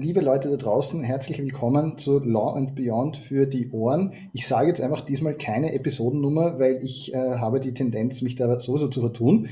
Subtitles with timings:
[0.00, 4.14] liebe Leute da draußen, herzlich willkommen zu Law and Beyond für die Ohren.
[4.32, 8.58] Ich sage jetzt einfach diesmal keine Episodennummer, weil ich äh, habe die Tendenz, mich da
[8.60, 9.50] sowieso zu vertun.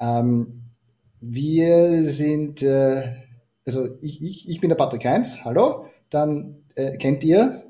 [0.00, 0.62] Ähm,
[1.20, 3.12] wir sind, äh,
[3.66, 5.84] also ich, ich, ich bin der Patrick Heinz, hallo.
[6.08, 7.62] Dann äh, kennt ihr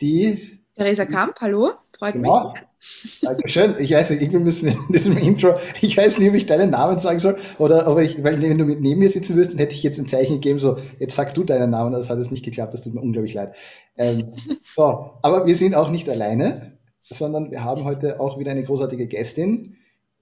[0.00, 2.54] die Theresa Kamp, hallo, freut genau.
[2.54, 3.20] mich.
[3.20, 3.74] Dankeschön.
[3.80, 6.70] Ich weiß nicht, irgendwie müssen wir in diesem Intro, ich weiß nicht, ob ich deinen
[6.70, 9.74] Namen sagen soll oder ob ich, weil wenn du neben mir sitzen würdest, dann hätte
[9.74, 12.46] ich jetzt ein Zeichen gegeben, so, jetzt sag du deinen Namen, das hat jetzt nicht
[12.46, 13.54] geklappt, das tut mir unglaublich leid.
[13.98, 14.32] Ähm,
[14.74, 19.06] so, aber wir sind auch nicht alleine, sondern wir haben heute auch wieder eine großartige
[19.06, 19.76] Gästin,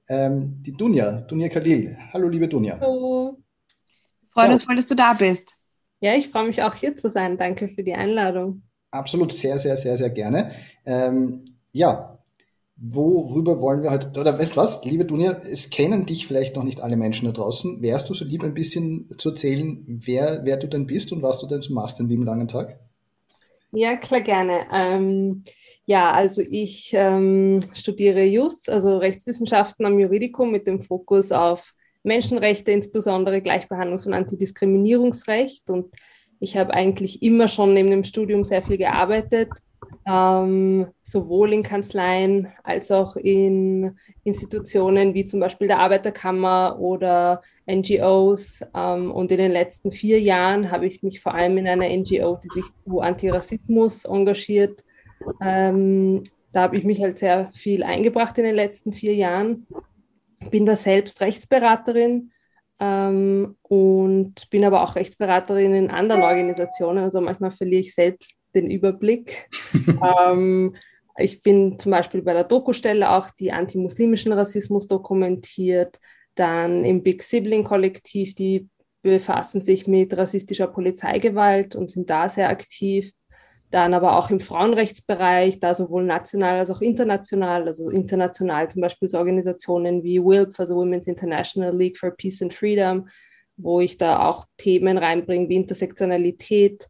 [0.08, 1.96] ähm, die Dunja, Dunja Khalil.
[2.12, 2.80] Hallo, liebe Dunja.
[2.80, 3.38] Hallo.
[4.32, 5.54] Freuen uns voll, dass du da bist.
[6.00, 7.36] Ja, ich freue mich auch hier zu sein.
[7.36, 8.62] Danke für die Einladung.
[8.90, 10.52] Absolut, sehr, sehr, sehr, sehr gerne.
[10.84, 12.18] Ähm, ja,
[12.80, 16.80] Worüber wollen wir heute, oder weißt was, liebe Dunja, es kennen dich vielleicht noch nicht
[16.80, 17.82] alle Menschen da draußen.
[17.82, 21.40] Wärst du so lieb, ein bisschen zu erzählen, wer, wer du denn bist und was
[21.40, 22.78] du denn so machst den lieben langen Tag?
[23.72, 24.60] Ja, klar, gerne.
[24.72, 25.42] Ähm,
[25.86, 31.74] ja, also ich ähm, studiere Just, also Rechtswissenschaften am Juridikum mit dem Fokus auf
[32.04, 35.68] Menschenrechte, insbesondere Gleichbehandlungs- und Antidiskriminierungsrecht.
[35.68, 35.92] Und
[36.40, 39.50] ich habe eigentlich immer schon neben dem Studium sehr viel gearbeitet
[40.08, 48.62] ähm, sowohl in Kanzleien als auch in Institutionen wie zum Beispiel der Arbeiterkammer oder NGOs.
[48.74, 52.40] Ähm, und in den letzten vier Jahren habe ich mich vor allem in einer NGO,
[52.42, 54.82] die sich zu Antirassismus engagiert.
[55.42, 59.66] Ähm, da habe ich mich halt sehr viel eingebracht in den letzten vier Jahren.
[60.50, 62.30] Bin da selbst Rechtsberaterin
[62.80, 67.04] ähm, und bin aber auch Rechtsberaterin in anderen Organisationen.
[67.04, 69.48] Also manchmal verliere ich selbst den Überblick.
[70.02, 70.76] ähm,
[71.16, 75.98] ich bin zum Beispiel bei der Doku-Stelle auch die antimuslimischen Rassismus dokumentiert.
[76.34, 78.68] Dann im Big Sibling Kollektiv, die
[79.02, 83.12] befassen sich mit rassistischer Polizeigewalt und sind da sehr aktiv.
[83.70, 89.08] Dann aber auch im Frauenrechtsbereich, da sowohl national als auch international, also international zum Beispiel
[89.08, 93.08] so Organisationen wie WILP, also Women's International League for Peace and Freedom,
[93.58, 96.88] wo ich da auch Themen reinbringe wie Intersektionalität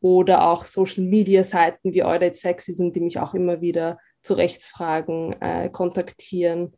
[0.00, 5.34] oder auch Social Media Seiten wie Audit Sexism, die mich auch immer wieder zu Rechtsfragen
[5.40, 6.74] äh, kontaktieren.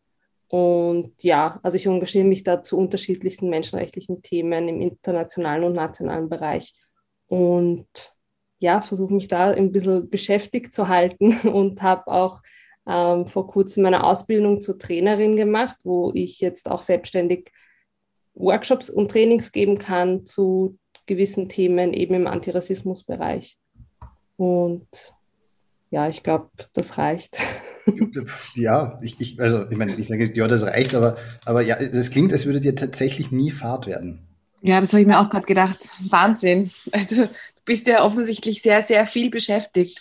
[0.48, 6.28] Und ja, also ich engagiere mich da zu unterschiedlichsten menschenrechtlichen Themen im internationalen und nationalen
[6.28, 6.74] Bereich.
[7.26, 7.86] Und
[8.62, 12.42] ja, versuche mich da ein bisschen beschäftigt zu halten und habe auch
[12.86, 17.50] ähm, vor kurzem meine Ausbildung zur Trainerin gemacht, wo ich jetzt auch selbstständig
[18.34, 23.58] Workshops und Trainings geben kann zu gewissen Themen eben im Antirassismusbereich.
[24.36, 24.88] Und
[25.90, 27.38] ja, ich glaube, das reicht.
[28.54, 32.10] Ja, ich, ich, also ich meine, ich sage, ja, das reicht, aber, aber ja, das
[32.10, 34.24] klingt, als würde dir tatsächlich nie Fahrt werden.
[34.60, 35.88] Ja, das habe ich mir auch gerade gedacht.
[36.08, 36.70] Wahnsinn.
[36.92, 37.26] Also
[37.64, 40.00] bist ja offensichtlich sehr, sehr viel beschäftigt.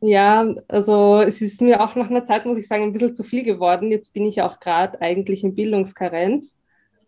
[0.00, 3.24] Ja, also es ist mir auch nach einer Zeit, muss ich sagen, ein bisschen zu
[3.24, 3.90] viel geworden.
[3.90, 6.56] Jetzt bin ich auch gerade eigentlich in Bildungskarenz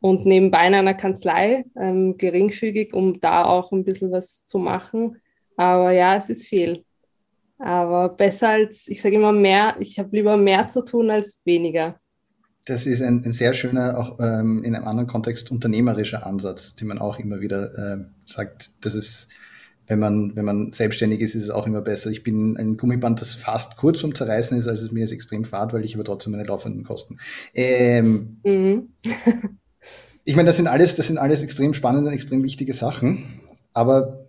[0.00, 5.21] und nebenbei in einer Kanzlei, ähm, geringfügig, um da auch ein bisschen was zu machen.
[5.56, 6.84] Aber ja, es ist viel.
[7.59, 12.00] Aber besser als, ich sage immer mehr, ich habe lieber mehr zu tun als weniger.
[12.65, 16.88] Das ist ein, ein sehr schöner, auch ähm, in einem anderen Kontext unternehmerischer Ansatz, den
[16.88, 19.28] man auch immer wieder äh, sagt, dass es,
[19.91, 22.11] wenn man, wenn man selbstständig ist, ist es auch immer besser.
[22.11, 25.45] Ich bin ein Gummiband, das fast kurz zum Zerreißen ist, also es mir ist extrem
[25.45, 27.19] fad, weil ich aber trotzdem meine laufenden Kosten.
[27.55, 28.91] Ähm, mhm.
[30.25, 33.41] ich meine, das sind alles, das sind alles extrem spannende, extrem wichtige Sachen.
[33.73, 34.27] Aber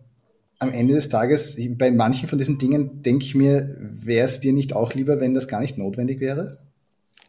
[0.57, 4.53] am Ende des Tages, bei manchen von diesen Dingen denke ich mir, wäre es dir
[4.53, 6.57] nicht auch lieber, wenn das gar nicht notwendig wäre?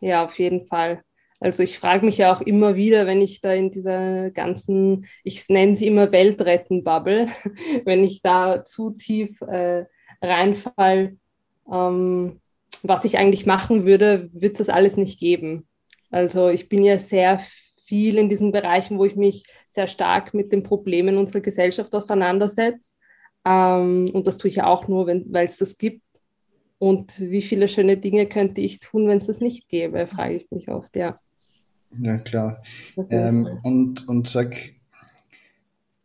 [0.00, 1.03] Ja, auf jeden Fall.
[1.42, 5.48] Also ich frage mich ja auch immer wieder, wenn ich da in dieser ganzen, ich
[5.48, 7.26] nenne sie immer Weltretten-Bubble,
[7.84, 9.84] wenn ich da zu tief äh,
[10.22, 11.16] reinfall,
[11.70, 12.41] ähm,
[12.84, 15.66] was ich eigentlich machen würde, wird es das alles nicht geben.
[16.10, 17.41] Also ich bin ja sehr
[17.86, 22.92] viel in diesen Bereichen, wo ich mich sehr stark mit den Problemen unserer Gesellschaft auseinandersetze.
[23.44, 26.03] Ähm, und das tue ich ja auch nur, weil es das gibt.
[26.78, 30.50] Und wie viele schöne Dinge könnte ich tun, wenn es das nicht gäbe, frage ich
[30.53, 31.18] mich oft, ja.
[32.00, 32.62] Ja, klar.
[33.10, 34.56] Ähm, und, und sag,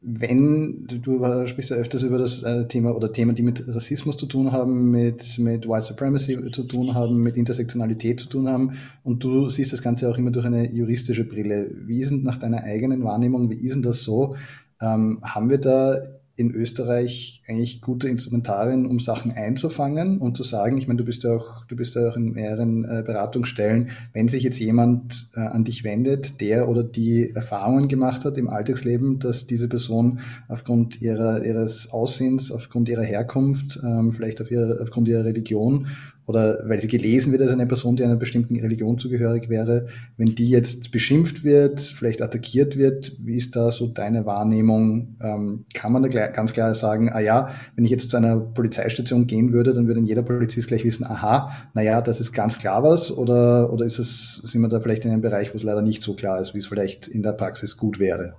[0.02, 4.26] wenn du, sprichst ja öfters über das äh, Thema oder Themen, die mit Rassismus zu
[4.26, 9.24] tun haben, mit, mit White Supremacy zu tun haben, mit Intersektionalität zu tun haben und
[9.24, 11.72] du siehst das Ganze auch immer durch eine juristische Brille.
[11.86, 14.36] Wie ist denn nach deiner eigenen Wahrnehmung, wie ist denn das so?
[14.80, 15.98] Ähm, haben wir da
[16.38, 21.24] in Österreich eigentlich gute Instrumentarien, um Sachen einzufangen und zu sagen, ich meine, du bist
[21.24, 25.40] ja auch, du bist ja auch in mehreren äh, Beratungsstellen, wenn sich jetzt jemand äh,
[25.40, 31.02] an dich wendet, der oder die Erfahrungen gemacht hat im Alltagsleben, dass diese Person aufgrund
[31.02, 35.88] ihrer, ihres Aussehens, aufgrund ihrer Herkunft, ähm, vielleicht auf ihre, aufgrund ihrer Religion
[36.28, 39.88] oder weil sie gelesen wird als eine Person, die einer bestimmten Religion zugehörig wäre,
[40.18, 45.16] wenn die jetzt beschimpft wird, vielleicht attackiert wird, wie ist da so deine Wahrnehmung?
[45.22, 49.26] Ähm, kann man da ganz klar sagen, ah ja, wenn ich jetzt zu einer Polizeistation
[49.26, 53.10] gehen würde, dann würde jeder Polizist gleich wissen, aha, naja, das ist ganz klar was,
[53.10, 56.04] oder, oder ist es, sind wir da vielleicht in einem Bereich, wo es leider nicht
[56.04, 58.36] so klar ist, wie es vielleicht in der Praxis gut wäre?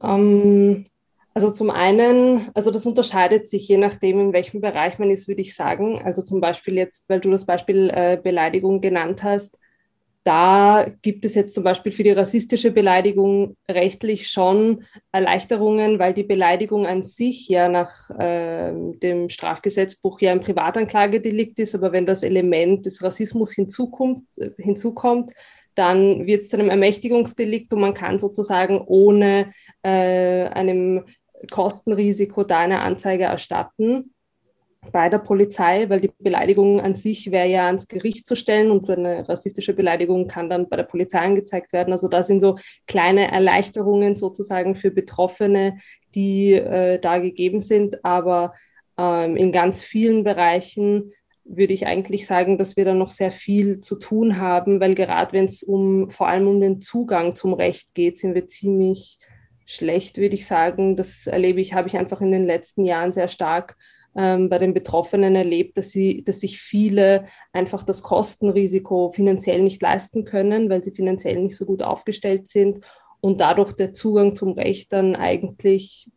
[0.00, 0.86] Um, ähm,
[1.34, 5.40] also zum einen, also das unterscheidet sich je nachdem, in welchem Bereich man ist, würde
[5.40, 6.00] ich sagen.
[6.02, 9.58] Also zum Beispiel jetzt, weil du das Beispiel äh, Beleidigung genannt hast,
[10.22, 16.22] da gibt es jetzt zum Beispiel für die rassistische Beleidigung rechtlich schon Erleichterungen, weil die
[16.22, 18.72] Beleidigung an sich ja nach äh,
[19.02, 21.74] dem Strafgesetzbuch ja ein Privatanklagedelikt ist.
[21.74, 24.22] Aber wenn das Element des Rassismus hinzukommt,
[24.56, 25.32] hinzukommt
[25.74, 29.50] dann wird es zu einem Ermächtigungsdelikt und man kann sozusagen ohne
[29.82, 31.04] äh, einem
[31.46, 34.14] Kostenrisiko da eine Anzeige erstatten
[34.92, 38.88] bei der Polizei, weil die Beleidigung an sich wäre ja ans Gericht zu stellen und
[38.90, 41.92] eine rassistische Beleidigung kann dann bei der Polizei angezeigt werden.
[41.92, 42.56] Also da sind so
[42.86, 45.78] kleine Erleichterungen sozusagen für Betroffene,
[46.14, 48.04] die äh, da gegeben sind.
[48.04, 48.54] Aber
[48.98, 51.12] ähm, in ganz vielen Bereichen
[51.44, 55.32] würde ich eigentlich sagen, dass wir da noch sehr viel zu tun haben, weil gerade
[55.32, 59.18] wenn es um vor allem um den Zugang zum Recht geht, sind wir ziemlich
[59.64, 60.96] schlecht, würde ich sagen.
[60.96, 63.76] Das erlebe ich, habe ich einfach in den letzten Jahren sehr stark
[64.16, 69.82] ähm, bei den Betroffenen erlebt, dass sie, dass sich viele einfach das Kostenrisiko finanziell nicht
[69.82, 72.80] leisten können, weil sie finanziell nicht so gut aufgestellt sind
[73.20, 76.10] und dadurch der Zugang zum Recht dann eigentlich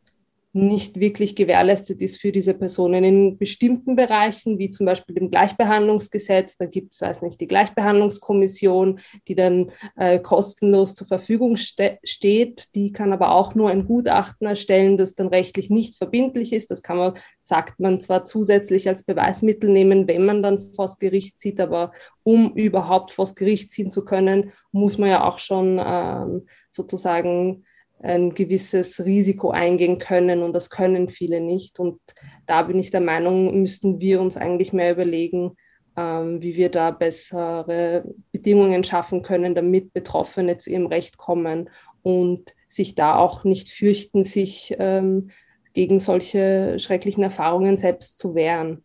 [0.53, 6.57] nicht wirklich gewährleistet ist für diese Personen in bestimmten Bereichen, wie zum Beispiel dem Gleichbehandlungsgesetz.
[6.57, 12.73] Da gibt es, weiß nicht, die Gleichbehandlungskommission, die dann äh, kostenlos zur Verfügung ste steht.
[12.75, 16.71] Die kann aber auch nur ein Gutachten erstellen, das dann rechtlich nicht verbindlich ist.
[16.71, 21.37] Das kann man, sagt man zwar zusätzlich als Beweismittel nehmen, wenn man dann vors Gericht
[21.37, 21.91] zieht, aber
[22.23, 27.63] um überhaupt vors Gericht ziehen zu können, muss man ja auch schon ähm, sozusagen
[27.99, 31.79] ein gewisses Risiko eingehen können und das können viele nicht.
[31.79, 31.99] Und
[32.45, 35.55] da bin ich der Meinung, müssten wir uns eigentlich mehr überlegen,
[35.95, 41.69] ähm, wie wir da bessere Bedingungen schaffen können, damit Betroffene zu ihrem Recht kommen
[42.03, 45.31] und sich da auch nicht fürchten, sich ähm,
[45.73, 48.83] gegen solche schrecklichen Erfahrungen selbst zu wehren.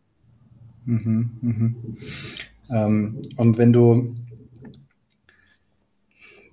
[0.85, 1.97] Mhm, mhm.
[2.71, 4.15] Ähm, und wenn du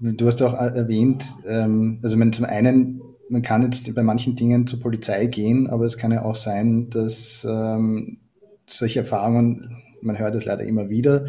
[0.00, 4.66] Du hast auch erwähnt, ähm, also man zum einen, man kann jetzt bei manchen Dingen
[4.66, 8.18] zur Polizei gehen, aber es kann ja auch sein, dass ähm,
[8.66, 11.26] solche Erfahrungen, man hört es leider immer wieder,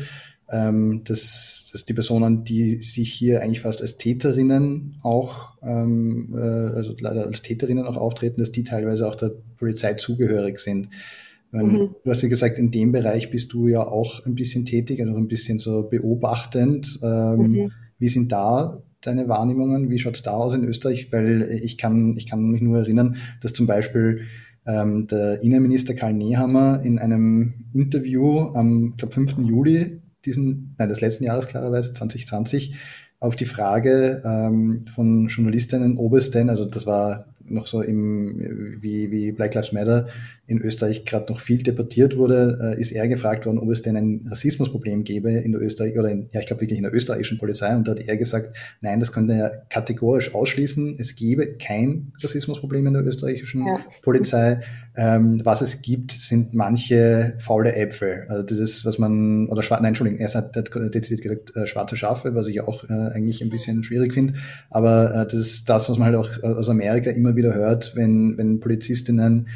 [0.49, 6.39] ähm, dass, dass die Personen, die sich hier eigentlich fast als Täterinnen auch, ähm, äh,
[6.39, 10.87] also leider als Täterinnen auch auftreten, dass die teilweise auch der Polizei zugehörig sind.
[11.51, 11.95] Mhm.
[12.05, 15.17] Du hast ja gesagt, in dem Bereich bist du ja auch ein bisschen tätig, also
[15.17, 16.99] ein bisschen so beobachtend.
[17.03, 17.71] Ähm, mhm.
[18.01, 19.91] Wie sind da deine Wahrnehmungen?
[19.91, 21.11] Wie schaut es da aus in Österreich?
[21.11, 24.21] Weil ich kann, ich kann mich nur erinnern, dass zum Beispiel
[24.65, 29.37] ähm, der Innenminister Karl Nehammer in einem Interview am, glaube 5.
[29.43, 32.75] Juli diesen, nein, des letzten Jahres klarerweise, 2020,
[33.19, 39.31] auf die Frage ähm, von Journalistinnen Obersten, also das war noch so im, wie, wie
[39.31, 40.07] Black Lives Matter
[40.51, 43.95] in Österreich gerade noch viel debattiert wurde, äh, ist er gefragt worden, ob es denn
[43.95, 47.37] ein Rassismusproblem gäbe in der Österreich oder in, ja, ich glaube wirklich in der österreichischen
[47.37, 47.73] Polizei.
[47.73, 50.97] Und da hat er gesagt, nein, das könnte er kategorisch ausschließen.
[50.99, 53.79] Es gäbe kein Rassismusproblem in der österreichischen ja.
[54.03, 54.59] Polizei.
[54.97, 58.25] Ähm, was es gibt, sind manche faule Äpfel.
[58.27, 61.65] Also das ist, was man, oder schwarze, nein, Entschuldigung, er hat, hat dezidiert gesagt, äh,
[61.65, 64.33] schwarze Schafe, was ich auch äh, eigentlich ein bisschen schwierig finde.
[64.69, 68.37] Aber äh, das ist das, was man halt auch aus Amerika immer wieder hört, wenn,
[68.37, 69.47] wenn Polizistinnen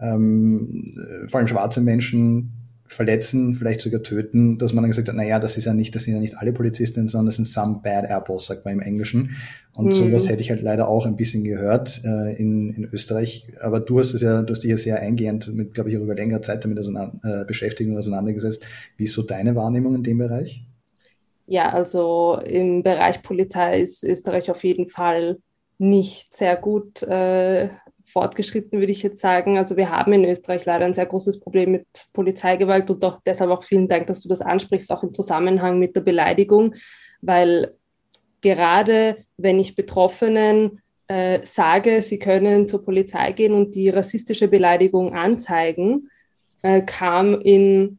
[0.00, 2.52] ähm, vor allem schwarze Menschen
[2.88, 6.04] verletzen, vielleicht sogar töten, dass man dann gesagt hat, naja, das ist ja nicht, das
[6.04, 9.36] sind ja nicht alle Polizisten, sondern das sind some bad apples, sagt man im Englischen.
[9.74, 9.92] Und mhm.
[9.92, 13.48] sowas hätte ich halt leider auch ein bisschen gehört äh, in, in Österreich.
[13.60, 16.14] Aber du hast es ja, du hast dich ja sehr eingehend mit, glaube ich, über
[16.14, 18.64] längere Zeit damit auseinander, äh, beschäftigt und auseinandergesetzt.
[18.96, 20.62] Wie ist so deine Wahrnehmung in dem Bereich?
[21.46, 25.38] Ja, also im Bereich Polizei ist Österreich auf jeden Fall
[25.78, 27.68] nicht sehr gut äh,
[28.16, 29.58] fortgeschritten, würde ich jetzt sagen.
[29.58, 33.50] Also wir haben in Österreich leider ein sehr großes Problem mit Polizeigewalt und auch deshalb
[33.50, 36.74] auch vielen Dank, dass du das ansprichst, auch im Zusammenhang mit der Beleidigung,
[37.20, 37.74] weil
[38.40, 45.14] gerade wenn ich Betroffenen äh, sage, sie können zur Polizei gehen und die rassistische Beleidigung
[45.14, 46.08] anzeigen,
[46.62, 47.98] äh, kam in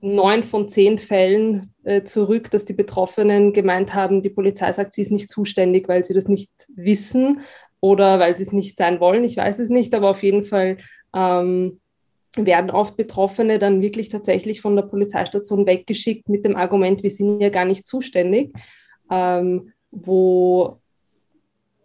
[0.00, 5.02] neun von zehn Fällen äh, zurück, dass die Betroffenen gemeint haben, die Polizei sagt, sie
[5.02, 7.40] ist nicht zuständig, weil sie das nicht wissen
[7.84, 9.24] oder weil sie es nicht sein wollen.
[9.24, 10.78] Ich weiß es nicht, aber auf jeden Fall
[11.14, 11.80] ähm,
[12.34, 17.42] werden oft Betroffene dann wirklich tatsächlich von der Polizeistation weggeschickt mit dem Argument, wir sind
[17.42, 18.54] ja gar nicht zuständig,
[19.10, 20.78] ähm, wo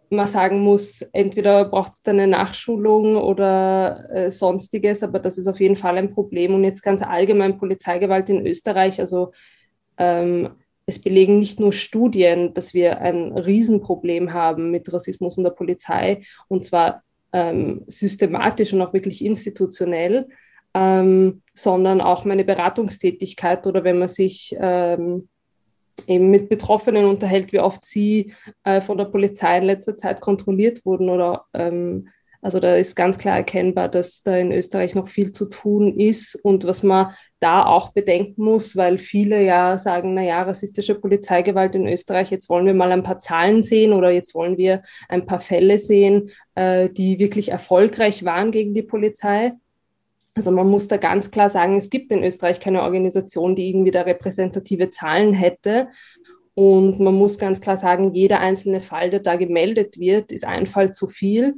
[0.08, 5.60] man sagen muss, entweder braucht es eine Nachschulung oder äh, sonstiges, aber das ist auf
[5.60, 6.54] jeden Fall ein Problem.
[6.54, 9.32] Und jetzt ganz allgemein Polizeigewalt in Österreich, also
[9.98, 10.52] ähm,
[10.90, 16.22] es belegen nicht nur Studien, dass wir ein Riesenproblem haben mit Rassismus in der Polizei,
[16.48, 20.28] und zwar ähm, systematisch und auch wirklich institutionell,
[20.74, 25.28] ähm, sondern auch meine Beratungstätigkeit oder wenn man sich ähm,
[26.06, 28.32] eben mit Betroffenen unterhält, wie oft sie
[28.64, 32.08] äh, von der Polizei in letzter Zeit kontrolliert wurden oder ähm,
[32.42, 36.36] also da ist ganz klar erkennbar, dass da in Österreich noch viel zu tun ist
[36.42, 41.86] und was man da auch bedenken muss, weil viele ja sagen, naja, rassistische Polizeigewalt in
[41.86, 45.40] Österreich, jetzt wollen wir mal ein paar Zahlen sehen oder jetzt wollen wir ein paar
[45.40, 49.52] Fälle sehen, äh, die wirklich erfolgreich waren gegen die Polizei.
[50.34, 53.90] Also man muss da ganz klar sagen, es gibt in Österreich keine Organisation, die irgendwie
[53.90, 55.88] da repräsentative Zahlen hätte.
[56.54, 60.66] Und man muss ganz klar sagen, jeder einzelne Fall, der da gemeldet wird, ist ein
[60.66, 61.56] Fall zu viel.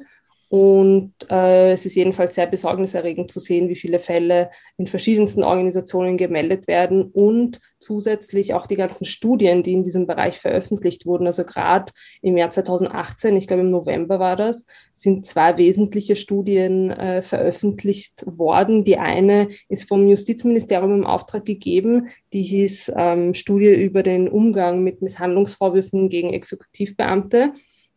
[0.53, 6.19] Und äh, es ist jedenfalls sehr besorgniserregend zu sehen, wie viele Fälle in verschiedensten Organisationen
[6.19, 11.27] gemeldet werden und zusätzlich auch die ganzen Studien, die in diesem Bereich veröffentlicht wurden.
[11.27, 11.91] Also gerade
[12.21, 18.23] im Jahr 2018, ich glaube im November war das, sind zwei wesentliche Studien äh, veröffentlicht
[18.27, 18.85] worden.
[18.85, 24.85] Die eine ist vom Justizministerium im Auftrag gegeben, die hieß ähm, Studie über den Umgang
[24.85, 27.55] mit Misshandlungsvorwürfen gegen Exekutivbeamte.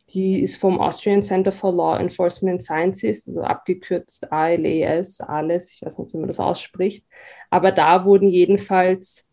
[0.09, 5.97] Die ist vom Austrian Center for Law Enforcement Sciences, also abgekürzt ALES, ALES, ich weiß
[5.97, 7.05] nicht, wie man das ausspricht.
[7.49, 9.27] Aber da wurden jedenfalls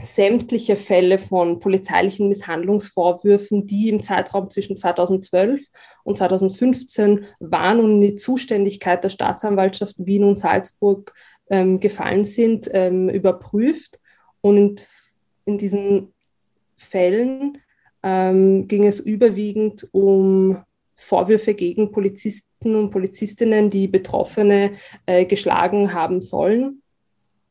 [0.00, 5.66] sämtliche Fälle von polizeilichen Misshandlungsvorwürfen, die im Zeitraum zwischen 2012
[6.04, 11.12] und 2015 waren und in die Zuständigkeit der Staatsanwaltschaft Wien und Salzburg
[11.50, 13.98] ähm, gefallen sind, ähm, überprüft.
[14.40, 14.76] Und in,
[15.46, 16.14] in diesen
[16.76, 17.58] Fällen
[18.02, 20.58] ähm, ging es überwiegend um
[20.96, 24.72] Vorwürfe gegen Polizisten und Polizistinnen, die Betroffene
[25.06, 26.82] äh, geschlagen haben sollen.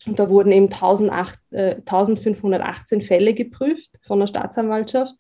[0.06, 5.16] Und da wurden eben 1008, äh, 1518 Fälle geprüft von der Staatsanwaltschaft.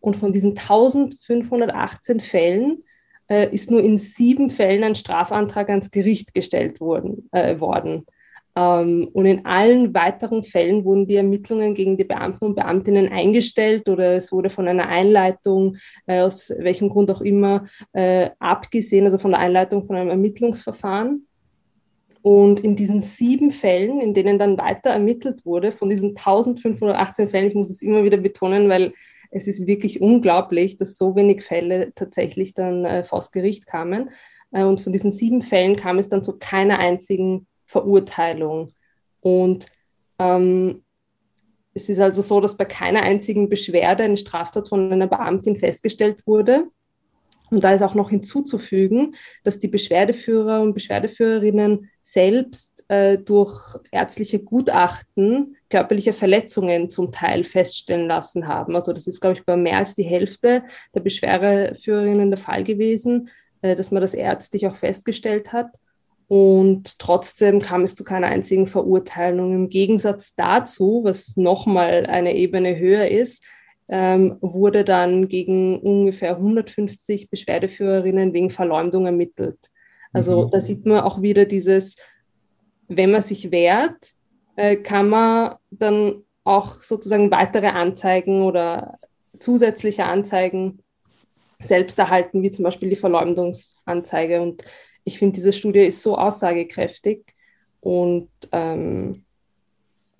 [0.00, 2.84] Und von diesen 1518 Fällen
[3.28, 7.28] äh, ist nur in sieben Fällen ein Strafantrag ans Gericht gestellt worden.
[7.32, 8.06] Äh, worden.
[8.56, 13.88] Ähm, und in allen weiteren Fällen wurden die Ermittlungen gegen die Beamten und Beamtinnen eingestellt
[13.88, 15.76] oder es wurde von einer Einleitung,
[16.06, 21.26] äh, aus welchem Grund auch immer, äh, abgesehen, also von der Einleitung von einem Ermittlungsverfahren.
[22.22, 27.48] Und in diesen sieben Fällen, in denen dann weiter ermittelt wurde, von diesen 1518 Fällen,
[27.48, 28.92] ich muss es immer wieder betonen, weil
[29.30, 34.10] es ist wirklich unglaublich, dass so wenig Fälle tatsächlich dann äh, vor das Gericht kamen.
[34.52, 38.72] Äh, und von diesen sieben Fällen kam es dann zu keiner einzigen Verurteilung.
[39.20, 39.66] Und
[40.18, 40.82] ähm,
[41.72, 46.26] es ist also so, dass bei keiner einzigen Beschwerde eine Straftat von einer Beamtin festgestellt
[46.26, 46.64] wurde.
[47.50, 54.40] Und da ist auch noch hinzuzufügen, dass die Beschwerdeführer und Beschwerdeführerinnen selbst äh, durch ärztliche
[54.40, 58.74] Gutachten körperliche Verletzungen zum Teil feststellen lassen haben.
[58.74, 63.30] Also das ist, glaube ich, bei mehr als die Hälfte der Beschwerdeführerinnen der Fall gewesen,
[63.62, 65.68] äh, dass man das ärztlich auch festgestellt hat.
[66.30, 69.52] Und trotzdem kam es zu keiner einzigen Verurteilung.
[69.52, 73.44] Im Gegensatz dazu, was nochmal eine Ebene höher ist,
[73.88, 79.58] ähm, wurde dann gegen ungefähr 150 Beschwerdeführerinnen wegen Verleumdung ermittelt.
[80.12, 80.50] Also mhm.
[80.52, 81.96] da sieht man auch wieder dieses,
[82.86, 84.12] wenn man sich wehrt,
[84.54, 89.00] äh, kann man dann auch sozusagen weitere Anzeigen oder
[89.40, 90.78] zusätzliche Anzeigen
[91.58, 94.40] selbst erhalten, wie zum Beispiel die Verleumdungsanzeige.
[94.40, 94.62] Und
[95.04, 97.24] ich finde, diese Studie ist so aussagekräftig
[97.80, 99.24] und ähm,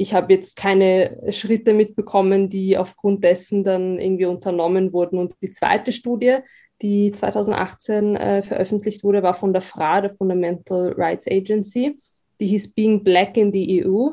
[0.00, 5.18] ich habe jetzt keine Schritte mitbekommen, die aufgrund dessen dann irgendwie unternommen wurden.
[5.18, 6.38] Und die zweite Studie,
[6.80, 11.98] die 2018 äh, veröffentlicht wurde, war von der FRA, der Fundamental Rights Agency.
[12.40, 14.12] Die hieß Being Black in the EU.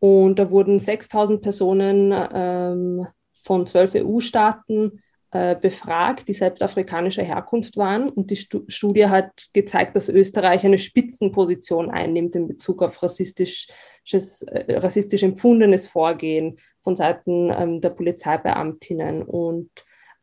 [0.00, 3.06] Und da wurden 6000 Personen ähm,
[3.44, 8.08] von zwölf EU-Staaten befragt, die selbst afrikanischer Herkunft waren.
[8.08, 14.78] Und die Studie hat gezeigt, dass Österreich eine Spitzenposition einnimmt in Bezug auf rassistisches, äh,
[14.78, 19.22] rassistisch empfundenes Vorgehen von Seiten ähm, der Polizeibeamtinnen.
[19.22, 19.70] Und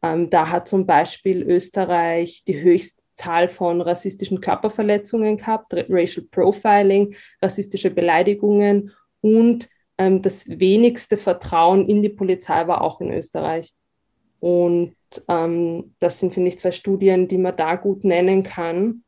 [0.03, 7.15] Ähm, da hat zum Beispiel Österreich die höchste Zahl von rassistischen Körperverletzungen gehabt, Racial Profiling,
[7.41, 13.73] rassistische Beleidigungen und ähm, das wenigste Vertrauen in die Polizei war auch in Österreich.
[14.39, 14.95] Und
[15.27, 19.03] ähm, das sind, finde ich, zwei Studien, die man da gut nennen kann.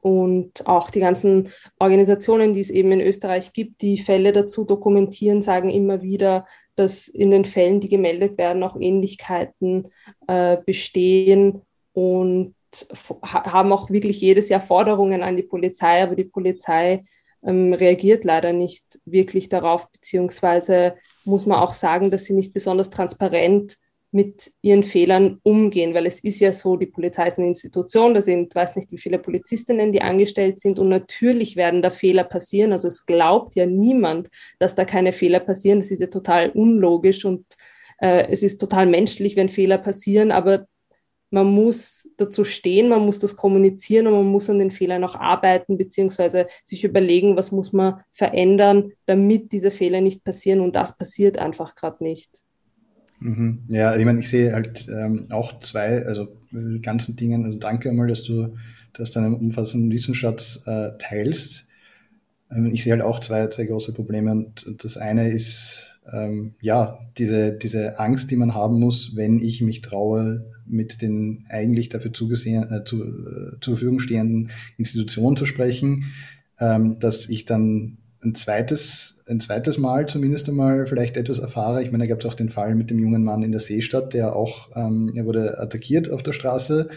[0.00, 5.40] Und auch die ganzen Organisationen, die es eben in Österreich gibt, die Fälle dazu dokumentieren,
[5.40, 9.88] sagen immer wieder, dass in den Fällen, die gemeldet werden, auch Ähnlichkeiten
[10.26, 11.62] äh, bestehen
[11.94, 12.54] und
[13.22, 17.04] haben auch wirklich jedes Jahr Forderungen an die Polizei, aber die Polizei
[17.44, 22.90] ähm, reagiert leider nicht wirklich darauf, beziehungsweise muss man auch sagen, dass sie nicht besonders
[22.90, 23.78] transparent
[24.14, 28.22] mit ihren Fehlern umgehen, weil es ist ja so, die Polizei ist eine Institution, da
[28.22, 32.72] sind, weiß nicht, wie viele Polizistinnen, die angestellt sind und natürlich werden da Fehler passieren.
[32.72, 34.30] Also es glaubt ja niemand,
[34.60, 35.80] dass da keine Fehler passieren.
[35.80, 37.44] Das ist ja total unlogisch und
[37.98, 40.68] äh, es ist total menschlich, wenn Fehler passieren, aber
[41.30, 45.16] man muss dazu stehen, man muss das kommunizieren und man muss an den Fehlern auch
[45.16, 50.96] arbeiten, beziehungsweise sich überlegen, was muss man verändern, damit diese Fehler nicht passieren und das
[50.96, 52.44] passiert einfach gerade nicht.
[53.24, 53.60] Mhm.
[53.68, 57.88] Ja, ich meine, ich sehe halt ähm, auch zwei, also die ganzen Dingen, also danke
[57.88, 58.54] einmal, dass du
[58.92, 61.66] dass deinen umfassenden Wissensschatz äh, teilst.
[62.50, 66.98] Ähm, ich sehe halt auch zwei, zwei große Probleme und das eine ist, ähm, ja,
[67.16, 72.12] diese, diese Angst, die man haben muss, wenn ich mich traue, mit den eigentlich dafür
[72.12, 76.12] zugesehen, äh, zu, äh, zur Verfügung stehenden Institutionen zu sprechen,
[76.60, 81.82] ähm, dass ich dann ein zweites, ein zweites Mal zumindest einmal vielleicht etwas erfahre.
[81.82, 84.14] Ich meine, da gab es auch den Fall mit dem jungen Mann in der Seestadt,
[84.14, 86.88] der auch, ähm, er wurde attackiert auf der Straße,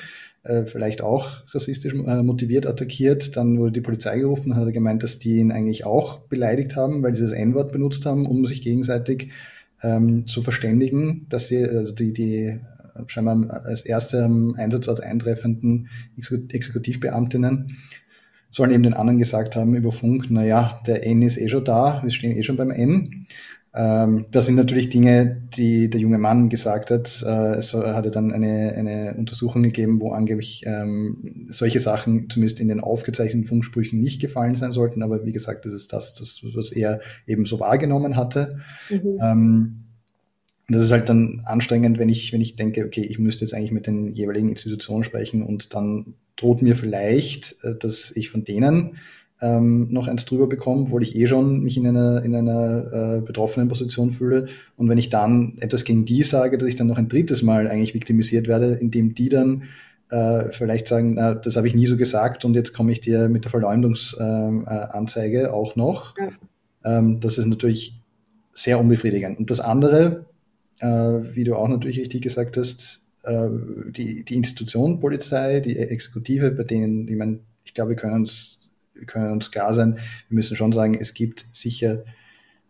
[0.43, 3.35] äh, vielleicht auch rassistisch äh, motiviert attackiert.
[3.35, 7.03] Dann wurde die Polizei gerufen, hat er gemeint, dass die ihn eigentlich auch beleidigt haben,
[7.03, 9.29] weil sie das N-Wort benutzt haben, um sich gegenseitig
[9.83, 12.59] ähm, zu verständigen, dass sie, also die, die
[13.05, 17.77] scheinbar als erste am Einsatzort eintreffenden Exekutivbeamtinnen
[18.49, 21.65] sollen eben den anderen gesagt haben über Funk, na ja, der N ist eh schon
[21.65, 23.27] da, wir stehen eh schon beim N.
[23.77, 27.23] Ähm, das sind natürlich Dinge, die der junge Mann gesagt hat.
[27.25, 32.69] Äh, es hatte dann eine, eine Untersuchung gegeben, wo angeblich ähm, solche Sachen zumindest in
[32.69, 35.03] den aufgezeichneten Funksprüchen nicht gefallen sein sollten.
[35.03, 38.59] Aber wie gesagt, das ist das, das was er eben so wahrgenommen hatte.
[38.89, 39.19] Mhm.
[39.21, 39.83] Ähm,
[40.67, 43.53] und das ist halt dann anstrengend, wenn ich, wenn ich denke, okay, ich müsste jetzt
[43.53, 48.45] eigentlich mit den jeweiligen Institutionen sprechen und dann droht mir vielleicht, äh, dass ich von
[48.45, 48.97] denen
[49.41, 53.21] ähm, noch eins drüber bekomme, obwohl ich eh schon mich in einer, in einer äh,
[53.21, 54.47] betroffenen Position fühle.
[54.75, 57.67] Und wenn ich dann etwas gegen die sage, dass ich dann noch ein drittes Mal
[57.67, 59.65] eigentlich viktimisiert werde, indem die dann
[60.09, 63.29] äh, vielleicht sagen, na, das habe ich nie so gesagt und jetzt komme ich dir
[63.29, 66.15] mit der Verleumdungsanzeige äh, auch noch.
[66.17, 66.29] Ja.
[66.97, 68.01] Ähm, das ist natürlich
[68.53, 69.37] sehr unbefriedigend.
[69.37, 70.25] Und das andere,
[70.79, 73.49] äh, wie du auch natürlich richtig gesagt hast, äh,
[73.91, 78.69] die, die Institution Polizei, die Exekutive, bei denen, ich meine, ich glaube, wir können uns,
[78.93, 79.95] wir können uns klar sein,
[80.29, 82.03] wir müssen schon sagen, es gibt sicher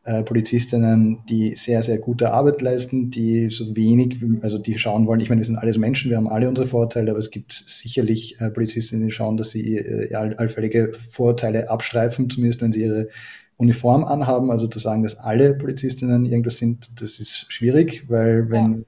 [0.03, 5.19] äh, Polizistinnen, die sehr, sehr gute Arbeit leisten, die so wenig, also die schauen wollen,
[5.19, 8.39] ich meine, wir sind alles Menschen, wir haben alle unsere Vorteile, aber es gibt sicherlich
[8.39, 13.09] äh, Polizistinnen, die schauen, dass sie äh, allfällige Vorteile abstreifen, zumindest wenn sie ihre
[13.57, 18.71] Uniform anhaben, also zu sagen, dass alle Polizistinnen irgendwas sind, das ist schwierig, weil wenn,
[18.71, 18.79] ja.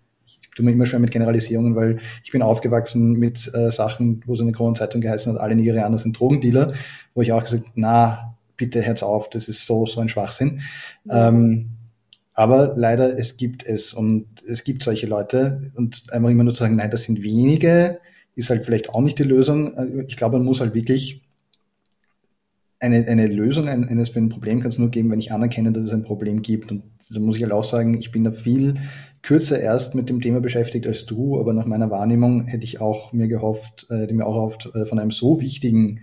[0.60, 4.43] Tue mir immer schwer mit Generalisierungen, weil ich bin aufgewachsen mit äh, Sachen, wo so
[4.43, 6.74] eine Kronenzeitung geheißen hat, alle Nigerianer sind Drogendealer,
[7.13, 10.62] wo ich auch gesagt, na, bitte Herz auf, das ist so, so ein Schwachsinn.
[11.06, 11.30] Ja.
[11.30, 11.69] Ähm,
[12.34, 16.63] aber leider, es gibt es und es gibt solche Leute und einfach immer nur zu
[16.63, 18.00] sagen, nein, das sind wenige,
[18.36, 20.06] ist halt vielleicht auch nicht die Lösung.
[20.08, 21.22] Ich glaube, man muss halt wirklich
[22.80, 25.84] eine, eine Lösung eines für ein Problem kann es nur geben, wenn ich anerkenne, dass
[25.84, 26.72] es ein Problem gibt.
[26.72, 28.76] Und da muss ich halt auch sagen, ich bin da viel
[29.21, 33.13] kürzer erst mit dem Thema beschäftigt als du, aber nach meiner Wahrnehmung hätte ich auch
[33.13, 36.01] mir gehofft, äh, hätte mir auch gehofft, äh, von einem so wichtigen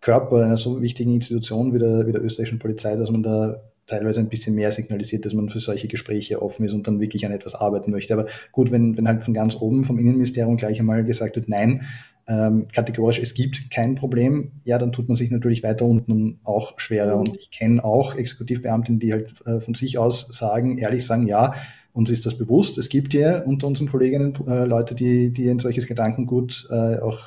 [0.00, 4.20] Körper, einer so wichtigen Institution wie der, wie der österreichischen Polizei, dass man da teilweise
[4.20, 7.32] ein bisschen mehr signalisiert, dass man für solche Gespräche offen ist und dann wirklich an
[7.32, 8.14] etwas arbeiten möchte.
[8.14, 11.82] Aber gut, wenn, wenn halt von ganz oben vom Innenministerium gleich einmal gesagt wird, nein,
[12.28, 16.78] ähm, kategorisch, es gibt kein Problem, ja, dann tut man sich natürlich weiter unten auch
[16.78, 17.14] schwerer.
[17.14, 17.20] Mhm.
[17.20, 21.54] Und ich kenne auch Exekutivbeamtinnen, die halt äh, von sich aus sagen, ehrlich sagen, ja,
[21.96, 22.76] uns ist das bewusst.
[22.76, 27.18] Es gibt ja unter unseren Kolleginnen äh, Leute, die, die ein solches Gedankengut äh, auch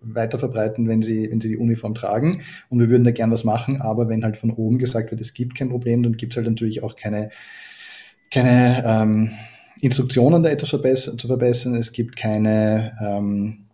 [0.00, 2.42] weiter verbreiten, wenn sie, wenn sie die Uniform tragen.
[2.70, 5.32] Und wir würden da gern was machen, aber wenn halt von oben gesagt wird, es
[5.32, 7.30] gibt kein Problem, dann gibt es halt natürlich auch keine,
[8.32, 9.30] keine ähm,
[9.80, 11.76] Instruktionen, da etwas verbessern, zu verbessern.
[11.76, 13.66] Es gibt keine ähm,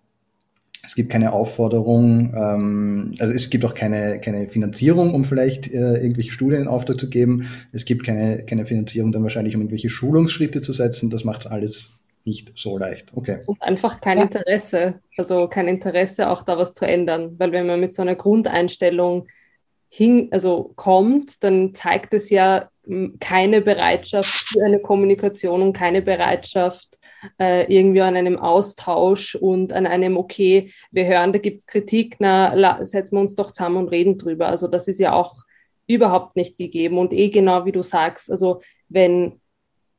[0.86, 5.96] es gibt keine Aufforderung, ähm, also es gibt auch keine, keine Finanzierung, um vielleicht äh,
[5.96, 7.48] irgendwelche Studien in Auftrag zu geben.
[7.72, 11.10] Es gibt keine, keine Finanzierung dann wahrscheinlich, um irgendwelche Schulungsschritte zu setzen.
[11.10, 11.92] Das macht alles
[12.24, 13.08] nicht so leicht.
[13.14, 13.38] Okay.
[13.46, 15.00] Und einfach kein Interesse.
[15.16, 17.34] Also kein Interesse, auch da was zu ändern.
[17.38, 19.26] Weil wenn man mit so einer Grundeinstellung
[19.88, 22.68] hin, also kommt, dann zeigt es ja
[23.20, 26.98] keine Bereitschaft für eine Kommunikation und keine Bereitschaft
[27.38, 32.16] äh, irgendwie an einem Austausch und an einem, okay, wir hören, da gibt es Kritik,
[32.18, 34.48] na, setzen wir uns doch zusammen und reden drüber.
[34.48, 35.34] Also das ist ja auch
[35.86, 36.98] überhaupt nicht gegeben.
[36.98, 39.40] Und eh genau wie du sagst, also wenn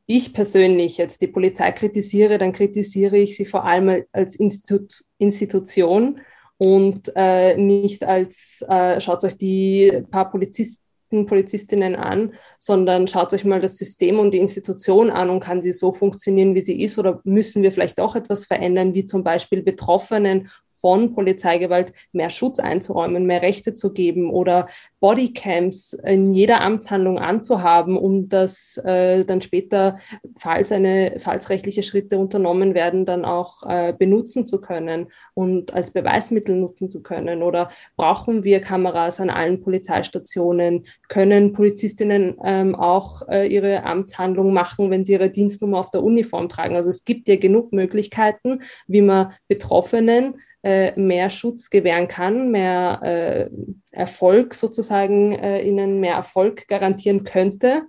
[0.05, 6.21] ich persönlich jetzt die Polizei kritisiere, dann kritisiere ich sie vor allem als Institut Institution
[6.57, 13.45] und äh, nicht als, äh, schaut euch die paar Polizisten, Polizistinnen an, sondern schaut euch
[13.45, 16.99] mal das System und die Institution an und kann sie so funktionieren, wie sie ist
[16.99, 20.49] oder müssen wir vielleicht auch etwas verändern, wie zum Beispiel Betroffenen
[20.87, 24.69] von Polizeigewalt mehr Schutz einzuräumen, mehr Rechte zu geben oder
[25.01, 29.99] Bodycams in jeder Amtshandlung anzuhaben, um das äh, dann später,
[30.37, 35.91] falls eine, falls rechtliche Schritte unternommen werden, dann auch äh, benutzen zu können und als
[35.91, 37.43] Beweismittel nutzen zu können?
[37.43, 40.85] Oder brauchen wir Kameras an allen Polizeistationen?
[41.09, 46.47] Können Polizistinnen ähm, auch äh, ihre Amtshandlung machen, wenn sie ihre Dienstnummer auf der Uniform
[46.47, 46.77] tragen?
[46.77, 53.49] Also es gibt ja genug Möglichkeiten, wie man Betroffenen mehr Schutz gewähren kann, mehr äh,
[53.91, 57.83] Erfolg sozusagen, äh, ihnen mehr Erfolg garantieren könnte.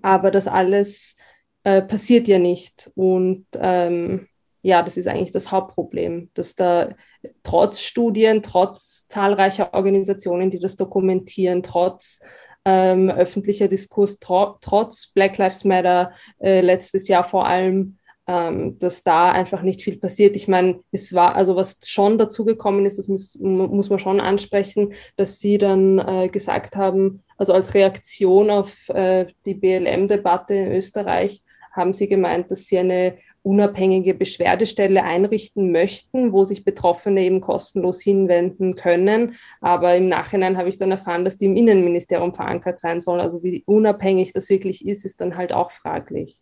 [0.00, 1.16] Aber das alles
[1.64, 2.90] äh, passiert ja nicht.
[2.94, 4.28] Und ähm,
[4.62, 6.90] ja, das ist eigentlich das Hauptproblem, dass da
[7.42, 12.20] trotz Studien, trotz zahlreicher Organisationen, die das dokumentieren, trotz
[12.64, 19.02] ähm, öffentlicher Diskurs, tro trotz Black Lives Matter äh, letztes Jahr vor allem, ähm, dass
[19.02, 20.36] da einfach nicht viel passiert.
[20.36, 24.92] Ich meine, es war, also was schon dazugekommen ist, das muss, muss man schon ansprechen,
[25.16, 31.42] dass Sie dann äh, gesagt haben, also als Reaktion auf äh, die BLM-Debatte in Österreich,
[31.72, 38.00] haben Sie gemeint, dass Sie eine unabhängige Beschwerdestelle einrichten möchten, wo sich Betroffene eben kostenlos
[38.00, 39.34] hinwenden können.
[39.60, 43.20] Aber im Nachhinein habe ich dann erfahren, dass die im Innenministerium verankert sein soll.
[43.20, 46.41] Also wie unabhängig das wirklich ist, ist dann halt auch fraglich.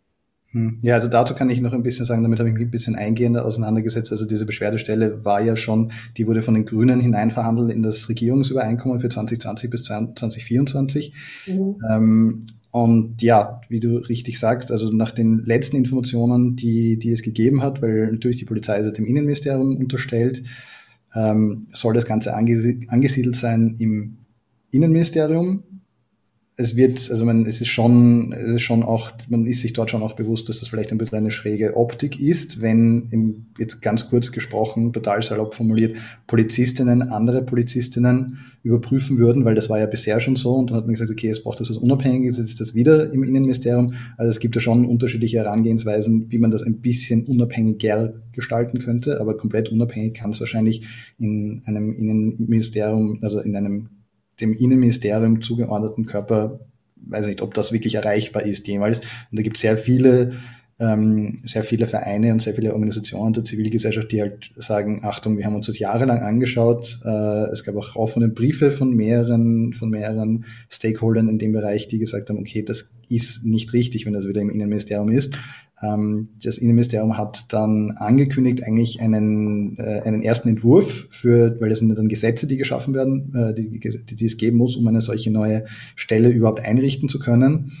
[0.51, 0.79] Hm.
[0.81, 2.95] Ja, also dazu kann ich noch ein bisschen sagen, damit habe ich mich ein bisschen
[2.95, 4.11] eingehender auseinandergesetzt.
[4.11, 8.99] Also diese Beschwerdestelle war ja schon, die wurde von den Grünen hineinverhandelt in das Regierungsübereinkommen
[8.99, 11.13] für 2020 bis 2024.
[11.47, 11.75] Mhm.
[11.89, 12.39] Ähm,
[12.71, 17.61] und ja, wie du richtig sagst, also nach den letzten Informationen, die, die es gegeben
[17.61, 20.43] hat, weil natürlich die Polizei ist dem Innenministerium unterstellt,
[21.13, 24.17] ähm, soll das Ganze angesiedelt sein im
[24.71, 25.63] Innenministerium
[26.61, 29.91] es wird, also man, es ist schon, es ist schon auch, man ist sich dort
[29.91, 33.81] schon auch bewusst, dass das vielleicht ein bisschen eine schräge Optik ist, wenn, im, jetzt
[33.81, 35.97] ganz kurz gesprochen, total salopp formuliert,
[36.27, 40.85] Polizistinnen andere Polizistinnen überprüfen würden, weil das war ja bisher schon so und dann hat
[40.85, 43.93] man gesagt, okay, es braucht das was Unabhängiges, jetzt ist das wieder im Innenministerium.
[44.17, 49.19] Also es gibt ja schon unterschiedliche Herangehensweisen, wie man das ein bisschen unabhängiger gestalten könnte,
[49.19, 50.85] aber komplett unabhängig kann es wahrscheinlich
[51.17, 53.89] in einem Innenministerium, also in einem
[54.41, 56.59] dem Innenministerium zugeordneten Körper,
[56.95, 58.99] weiß nicht, ob das wirklich erreichbar ist jemals.
[58.99, 60.39] Und da gibt es sehr viele,
[60.81, 65.45] ähm, sehr viele Vereine und sehr viele Organisationen der Zivilgesellschaft, die halt sagen, Achtung, wir
[65.45, 66.99] haben uns das jahrelang angeschaut.
[67.05, 71.99] Äh, es gab auch offene Briefe von mehreren, von mehreren Stakeholdern in dem Bereich, die
[71.99, 75.35] gesagt haben, okay, das ist nicht richtig, wenn das wieder im Innenministerium ist.
[75.83, 81.79] Ähm, das Innenministerium hat dann angekündigt, eigentlich einen, äh, einen ersten Entwurf für, weil das
[81.79, 85.01] sind dann Gesetze, die geschaffen werden, äh, die, die, die es geben muss, um eine
[85.01, 85.65] solche neue
[85.95, 87.73] Stelle überhaupt einrichten zu können.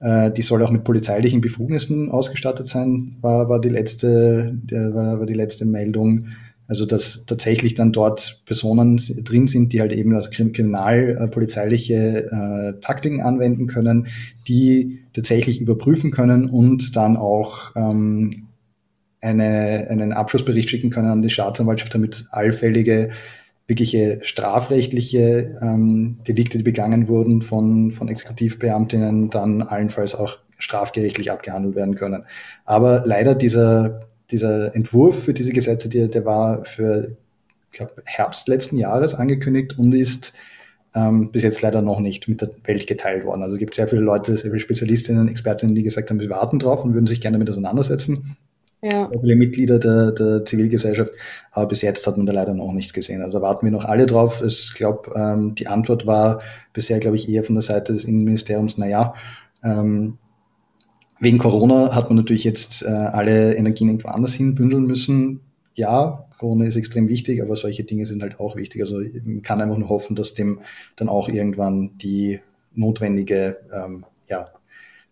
[0.00, 5.26] Äh, die soll auch mit polizeilichen Befugnissen ausgestattet sein, war, war die letzte, war, war
[5.26, 6.28] die letzte Meldung.
[6.68, 13.22] Also dass tatsächlich dann dort Personen drin sind, die halt eben also kriminalpolizeiliche äh, Taktiken
[13.22, 14.08] anwenden können,
[14.46, 18.48] die tatsächlich überprüfen können und dann auch ähm,
[19.22, 23.10] eine, einen Abschlussbericht schicken können an die Staatsanwaltschaft, damit allfällige
[23.68, 31.76] wirkliche strafrechtliche ähm, Delikte, die begangen wurden von, von Exekutivbeamtinnen, dann allenfalls auch strafgerichtlich abgehandelt
[31.76, 32.24] werden können.
[32.64, 37.16] Aber leider dieser dieser Entwurf für diese Gesetze, der, der war für,
[37.72, 40.34] ich glaube, Herbst letzten Jahres angekündigt und ist
[40.94, 43.42] ähm, bis jetzt leider noch nicht mit der Welt geteilt worden.
[43.42, 46.58] Also es gibt sehr viele Leute, sehr viele Spezialistinnen, Expertinnen, die gesagt haben, wir warten
[46.58, 48.36] drauf und würden sich gerne damit auseinandersetzen.
[48.80, 49.10] Ja.
[49.20, 51.12] Viele Mitglieder der, der Zivilgesellschaft,
[51.50, 53.22] aber bis jetzt hat man da leider noch nichts gesehen.
[53.22, 54.42] Also warten wir noch alle drauf.
[54.46, 56.40] Ich glaube, ähm, die Antwort war
[56.72, 59.14] bisher, glaube ich, eher von der Seite des Innenministeriums, naja,
[59.64, 60.18] ähm,
[61.20, 65.40] Wegen Corona hat man natürlich jetzt äh, alle Energien irgendwo anders hin bündeln müssen.
[65.74, 68.82] Ja, Corona ist extrem wichtig, aber solche Dinge sind halt auch wichtig.
[68.82, 70.60] Also man kann einfach nur hoffen, dass dem
[70.94, 72.40] dann auch irgendwann die
[72.74, 74.48] notwendige ähm, ja,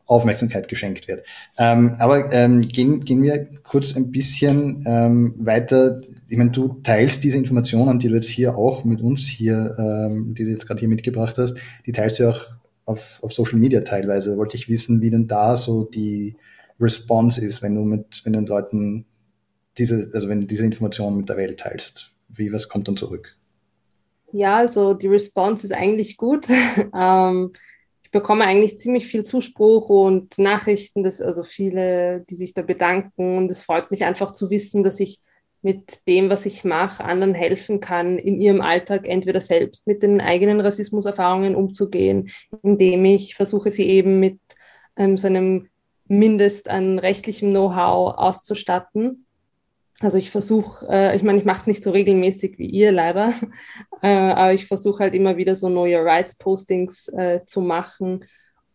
[0.06, 1.24] Aufmerksamkeit geschenkt wird.
[1.58, 6.00] Ähm, aber ähm, gehen, gehen wir kurz ein bisschen ähm, weiter.
[6.28, 10.34] Ich meine, du teilst diese Informationen, die du jetzt hier auch mit uns hier, ähm,
[10.34, 12.40] die du jetzt gerade hier mitgebracht hast, die teilst du auch
[12.84, 14.36] auf, auf Social Media teilweise.
[14.36, 16.36] Wollte ich wissen, wie denn da so die
[16.80, 19.06] Response ist, wenn du mit, wenn du den Leuten
[19.76, 22.12] diese, also wenn du diese Informationen mit der Welt teilst.
[22.28, 23.36] Wie, was kommt dann zurück?
[24.32, 26.46] Ja, also die Response ist eigentlich gut.
[26.94, 27.52] ähm,
[28.16, 33.36] bekomme eigentlich ziemlich viel Zuspruch und Nachrichten, dass also viele, die sich da bedanken.
[33.36, 35.20] Und es freut mich einfach zu wissen, dass ich
[35.60, 40.22] mit dem, was ich mache, anderen helfen kann, in ihrem Alltag entweder selbst mit den
[40.22, 42.30] eigenen Rassismuserfahrungen umzugehen,
[42.62, 44.38] indem ich versuche, sie eben mit
[44.96, 45.68] ähm, so einem
[46.08, 49.25] Mindest an rechtlichem Know-how auszustatten
[50.00, 53.32] also ich versuche, äh, ich meine, ich mache es nicht so regelmäßig wie ihr leider,
[54.02, 58.24] äh, aber ich versuche halt immer wieder so neue Rights Postings äh, zu machen.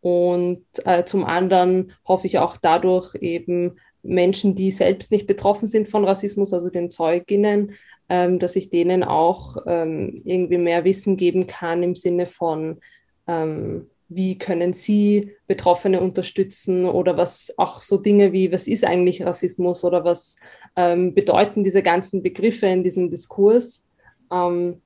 [0.01, 5.87] Und äh, zum anderen hoffe ich auch dadurch eben Menschen, die selbst nicht betroffen sind
[5.87, 7.73] von Rassismus, also den Zeuginnen,
[8.09, 12.79] ähm, dass ich denen auch ähm, irgendwie mehr Wissen geben kann im Sinne von,
[13.27, 19.23] ähm, wie können Sie Betroffene unterstützen oder was auch so Dinge wie, was ist eigentlich
[19.23, 20.35] Rassismus oder was
[20.75, 23.83] ähm, bedeuten diese ganzen Begriffe in diesem Diskurs,
[24.31, 24.81] ähm,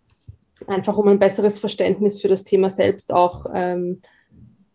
[0.68, 4.02] einfach um ein besseres Verständnis für das Thema selbst auch ähm,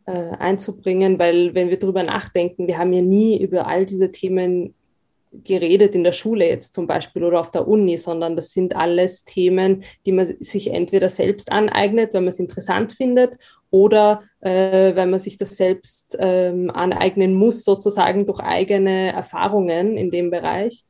[0.07, 4.75] äh, einzubringen, weil wenn wir darüber nachdenken, wir haben ja nie über all diese Themen
[5.45, 9.25] geredet in der Schule jetzt zum Beispiel oder auf der Uni, sondern das sind alles
[9.25, 13.37] Themen, die man sich entweder selbst aneignet, wenn man es interessant findet,
[13.71, 20.11] oder äh, wenn man sich das selbst ähm, aneignen muss, sozusagen durch eigene Erfahrungen in
[20.11, 20.85] dem Bereich.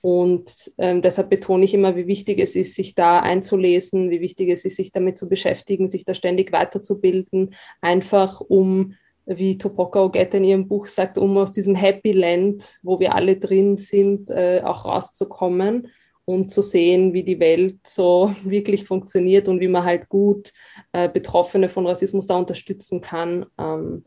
[0.00, 4.48] Und ähm, deshalb betone ich immer, wie wichtig es ist, sich da einzulesen, wie wichtig
[4.50, 8.94] es ist, sich damit zu beschäftigen, sich da ständig weiterzubilden, einfach um,
[9.26, 13.36] wie Topoka Ogette in ihrem Buch sagt, um aus diesem Happy Land, wo wir alle
[13.36, 15.88] drin sind, äh, auch rauszukommen
[16.28, 20.52] und zu sehen, wie die Welt so wirklich funktioniert und wie man halt gut
[20.92, 23.46] äh, Betroffene von Rassismus da unterstützen kann.
[23.58, 24.04] Ähm,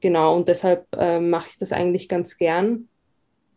[0.00, 2.88] genau, und deshalb äh, mache ich das eigentlich ganz gern.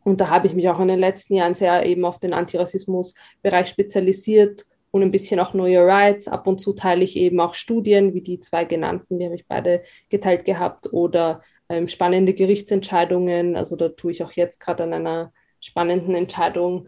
[0.04, 3.68] Und da habe ich mich auch in den letzten Jahren sehr eben auf den Antirassismus-Bereich
[3.68, 6.28] spezialisiert und ein bisschen auch neue Rights.
[6.28, 9.48] Ab und zu teile ich eben auch Studien, wie die zwei genannten, die habe ich
[9.48, 13.56] beide geteilt gehabt, oder ähm, spannende Gerichtsentscheidungen.
[13.56, 16.88] Also da tue ich auch jetzt gerade an einer spannenden Entscheidung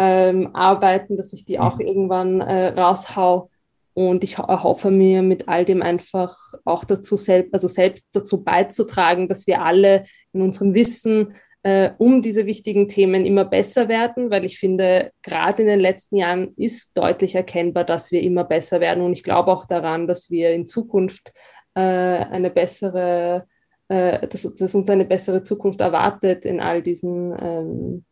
[0.00, 1.86] ähm, arbeiten, dass ich die auch mhm.
[1.86, 3.50] irgendwann äh, raushau.
[3.92, 9.28] Und ich hoffe mir mit all dem einfach auch dazu selbst, also selbst dazu beizutragen,
[9.28, 11.34] dass wir alle in unserem Wissen
[11.64, 16.16] äh, um diese wichtigen Themen immer besser werden, weil ich finde, gerade in den letzten
[16.16, 19.04] Jahren ist deutlich erkennbar, dass wir immer besser werden.
[19.04, 21.34] Und ich glaube auch daran, dass wir in Zukunft
[21.74, 23.46] äh, eine bessere,
[23.88, 28.04] äh, dass, dass, uns eine bessere Zukunft erwartet in all diesen ähm,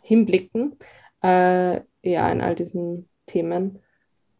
[0.00, 0.76] Hinblicken,
[1.24, 3.80] äh, ja, in all diesen Themen.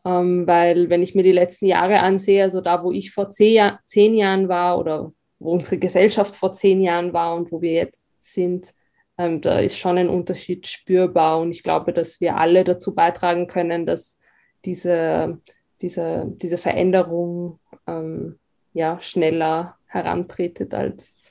[0.05, 3.73] Ähm, weil wenn ich mir die letzten Jahre ansehe, also da, wo ich vor zehn,
[3.87, 8.12] zehn Jahren war oder wo unsere Gesellschaft vor zehn Jahren war und wo wir jetzt
[8.18, 8.75] sind,
[9.16, 11.40] ähm, da ist schon ein Unterschied spürbar.
[11.40, 14.18] Und ich glaube, dass wir alle dazu beitragen können, dass
[14.66, 15.40] diese,
[15.81, 18.38] diese, diese Veränderung ähm,
[18.75, 21.31] ja, schneller herantretet, als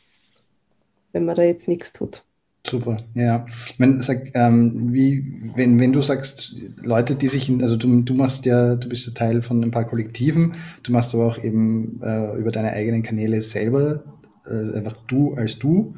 [1.12, 2.24] wenn man da jetzt nichts tut.
[2.66, 3.46] Super, ja.
[3.78, 8.14] Meine, sag, ähm, wie, wenn, wenn du sagst, Leute, die sich in, also du, du
[8.14, 12.00] machst ja, du bist ja Teil von ein paar Kollektiven, du machst aber auch eben
[12.02, 14.04] äh, über deine eigenen Kanäle selber,
[14.46, 15.96] äh, einfach du als du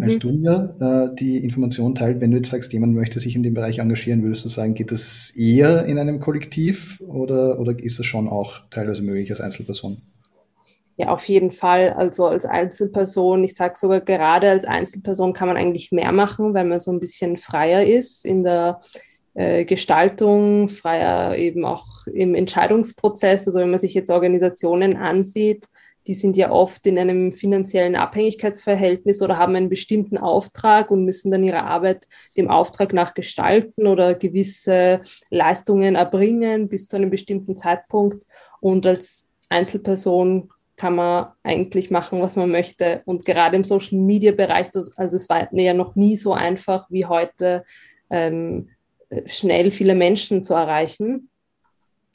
[0.00, 0.20] als mhm.
[0.20, 3.54] du ja äh, die Information teilt, wenn du jetzt sagst, jemand möchte sich in dem
[3.54, 8.06] Bereich engagieren, würdest du sagen, geht das eher in einem Kollektiv oder, oder ist das
[8.06, 9.98] schon auch teilweise möglich als Einzelperson?
[10.98, 11.92] Ja, auf jeden Fall.
[11.92, 16.64] Also als Einzelperson, ich sage sogar gerade als Einzelperson kann man eigentlich mehr machen, weil
[16.64, 18.80] man so ein bisschen freier ist in der
[19.34, 23.46] äh, Gestaltung, freier eben auch im Entscheidungsprozess.
[23.46, 25.68] Also wenn man sich jetzt Organisationen ansieht,
[26.08, 31.30] die sind ja oft in einem finanziellen Abhängigkeitsverhältnis oder haben einen bestimmten Auftrag und müssen
[31.30, 37.56] dann ihre Arbeit dem Auftrag nach gestalten oder gewisse Leistungen erbringen bis zu einem bestimmten
[37.56, 38.24] Zeitpunkt.
[38.60, 43.02] Und als Einzelperson kann man eigentlich machen, was man möchte.
[43.04, 47.64] Und gerade im Social-Media-Bereich, also es war ja noch nie so einfach wie heute,
[48.10, 48.70] ähm,
[49.26, 51.28] schnell viele Menschen zu erreichen.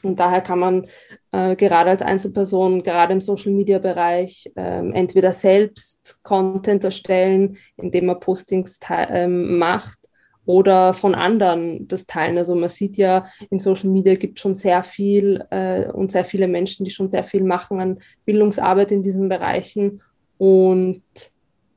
[0.02, 0.88] Und daher kann man
[1.32, 8.80] äh, gerade als Einzelperson, gerade im Social-Media-Bereich, ähm, entweder selbst Content erstellen, indem man Postings
[8.90, 10.00] ähm, macht,
[10.46, 12.38] oder von anderen das teilen.
[12.38, 16.26] Also man sieht ja, in Social Media gibt es schon sehr viel äh, und sehr
[16.26, 20.02] viele Menschen, die schon sehr viel machen an Bildungsarbeit in diesen Bereichen.
[20.38, 21.02] Und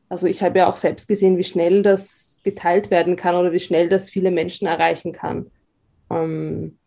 [0.09, 3.61] Also ich habe ja auch selbst gesehen, wie schnell das geteilt werden kann oder wie
[3.61, 5.51] schnell das viele Menschen erreichen kann.
[6.11, 6.79] Ähm,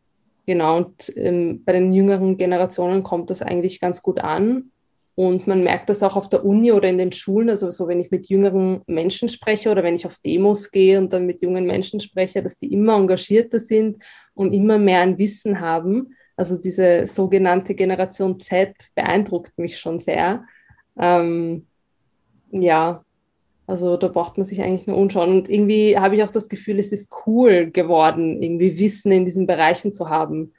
[0.46, 4.72] genau, und ähm, bei den jüngeren Generationen kommt das eigentlich ganz gut an.
[5.20, 8.00] Und man merkt das auch auf der Uni oder in den Schulen, also so wenn
[8.00, 11.66] ich mit jüngeren Menschen spreche oder wenn ich auf Demos gehe und dann mit jungen
[11.66, 14.02] Menschen spreche, dass die immer engagierter sind
[14.34, 16.16] und immer mehr ein Wissen haben.
[16.38, 20.46] Also diese sogenannte Generation Z beeindruckt mich schon sehr.
[20.98, 21.68] Ähm,
[22.52, 23.04] ja,
[23.68, 25.32] also da braucht man sich eigentlich nur umschauen.
[25.32, 29.48] Und irgendwie habe ich auch das Gefühl, es ist cool geworden, irgendwie Wissen in diesen
[29.48, 30.54] Bereichen zu haben.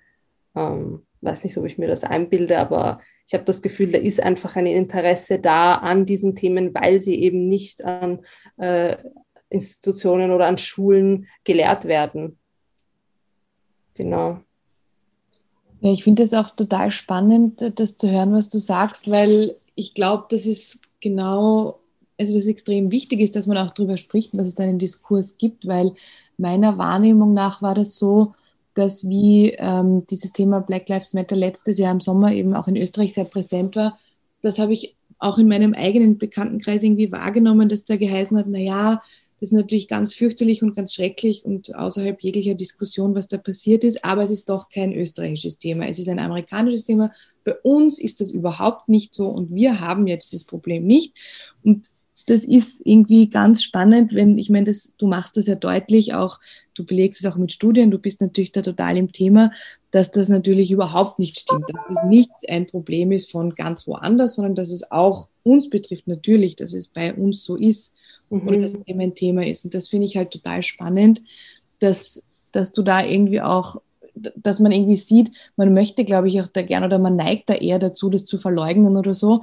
[0.54, 4.22] Ähm, weiß nicht, ob ich mir das einbilde, aber ich habe das Gefühl, da ist
[4.22, 8.20] einfach ein Interesse da an diesen Themen, weil sie eben nicht an
[8.56, 8.96] äh,
[9.48, 12.38] Institutionen oder an Schulen gelehrt werden.
[13.94, 14.40] Genau.
[15.80, 19.94] Ja, ich finde es auch total spannend, das zu hören, was du sagst, weil ich
[19.94, 21.80] glaube, das ist genau,
[22.18, 25.66] also das extrem wichtig ist, dass man auch darüber spricht, dass es einen Diskurs gibt,
[25.66, 25.94] weil
[26.36, 28.34] meiner Wahrnehmung nach war das so,
[28.80, 32.76] dass wie ähm, dieses Thema Black Lives Matter letztes Jahr im Sommer eben auch in
[32.76, 33.98] Österreich sehr präsent war,
[34.42, 39.02] das habe ich auch in meinem eigenen Bekanntenkreis irgendwie wahrgenommen, dass da geheißen hat, naja,
[39.38, 43.84] das ist natürlich ganz fürchterlich und ganz schrecklich und außerhalb jeglicher Diskussion, was da passiert
[43.84, 47.12] ist, aber es ist doch kein österreichisches Thema, es ist ein amerikanisches Thema.
[47.44, 51.14] Bei uns ist das überhaupt nicht so und wir haben jetzt dieses Problem nicht.
[51.62, 51.88] Und
[52.26, 56.38] das ist irgendwie ganz spannend, wenn, ich meine, das, du machst das ja deutlich, auch
[56.80, 59.52] du belegst es auch mit Studien, du bist natürlich da total im Thema,
[59.90, 64.36] dass das natürlich überhaupt nicht stimmt, dass es nicht ein Problem ist von ganz woanders,
[64.36, 67.96] sondern dass es auch uns betrifft, natürlich, dass es bei uns so ist
[68.30, 68.48] mhm.
[68.48, 69.64] oder dass es eben ein Thema ist.
[69.64, 71.22] Und das finde ich halt total spannend,
[71.80, 73.80] dass, dass du da irgendwie auch
[74.12, 77.54] dass man irgendwie sieht, man möchte, glaube ich, auch da gern oder man neigt da
[77.54, 79.42] eher dazu, das zu verleugnen oder so.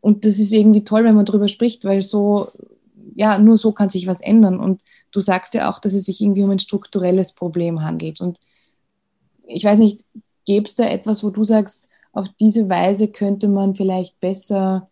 [0.00, 2.52] Und das ist irgendwie toll, wenn man darüber spricht, weil so,
[3.14, 4.60] ja, nur so kann sich was ändern.
[4.60, 8.20] Und du sagst ja auch, dass es sich irgendwie um ein strukturelles Problem handelt.
[8.20, 8.38] Und
[9.46, 10.04] ich weiß nicht,
[10.46, 14.88] gäbe es da etwas, wo du sagst, auf diese Weise könnte man vielleicht besser,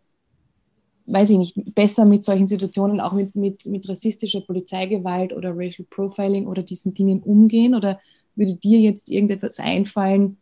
[1.05, 5.87] weiß ich nicht, besser mit solchen Situationen, auch mit, mit, mit rassistischer Polizeigewalt oder Racial
[5.89, 7.75] Profiling oder diesen Dingen umgehen?
[7.75, 7.99] Oder
[8.35, 10.37] würde dir jetzt irgendetwas einfallen,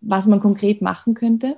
[0.00, 1.56] was man konkret machen könnte?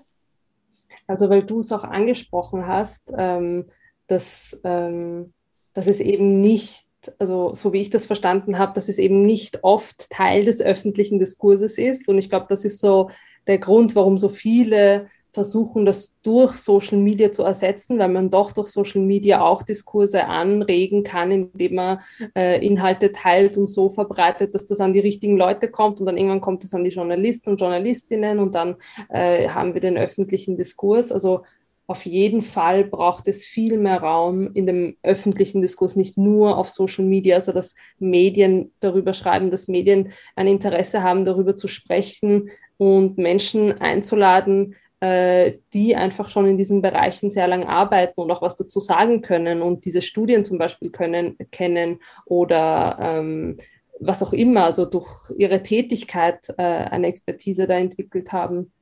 [1.07, 3.67] Also weil du es auch angesprochen hast, ähm,
[4.07, 5.33] dass, ähm,
[5.73, 6.85] dass es eben nicht,
[7.19, 11.19] also so wie ich das verstanden habe, dass es eben nicht oft Teil des öffentlichen
[11.19, 12.09] Diskurses ist.
[12.09, 13.11] Und ich glaube, das ist so
[13.47, 18.53] der Grund, warum so viele versuchen, das durch Social Media zu ersetzen, weil man doch
[18.53, 22.01] durch Social Media auch Diskurse anregen kann, indem man
[22.37, 26.19] äh, Inhalte teilt und so verbreitet, dass das an die richtigen Leute kommt und dann
[26.19, 28.77] irgendwann kommt es an die Journalisten und Journalistinnen und dann
[29.09, 31.11] äh, haben wir den öffentlichen Diskurs.
[31.11, 31.43] Also
[31.87, 36.71] auf jeden Fall braucht es viel mehr Raum in dem öffentlichen Diskurs, nicht nur auf
[36.71, 42.51] Social Media, also dass Medien darüber schreiben, dass Medien ein Interesse haben, darüber zu sprechen
[42.79, 48.43] und Menschen einzuladen, äh, die einfach schon in diesen Bereichen sehr lang arbeiten und auch
[48.43, 53.59] was dazu sagen können und diese Studien zum Beispiel können, kennen oder ähm,
[53.99, 58.73] was auch immer, also durch ihre Tätigkeit äh, eine Expertise da entwickelt haben.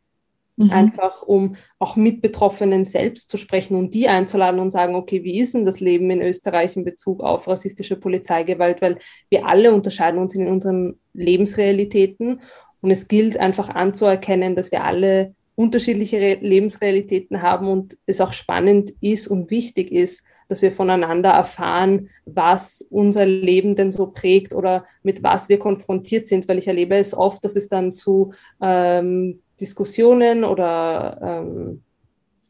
[0.61, 0.71] Mhm.
[0.73, 5.41] Einfach um auch mit Betroffenen selbst zu sprechen und die einzuladen und sagen, okay, wie
[5.41, 8.83] ist denn das Leben in Österreich in Bezug auf rassistische Polizeigewalt?
[8.83, 8.99] Weil
[9.31, 12.43] wir alle unterscheiden uns in unseren Lebensrealitäten
[12.83, 18.93] und es gilt einfach anzuerkennen, dass wir alle unterschiedliche Lebensrealitäten haben und es auch spannend
[19.01, 24.85] ist und wichtig ist, dass wir voneinander erfahren, was unser Leben denn so prägt oder
[25.03, 29.41] mit was wir konfrontiert sind, weil ich erlebe es oft, dass es dann zu ähm,
[29.61, 31.83] Diskussionen oder ähm,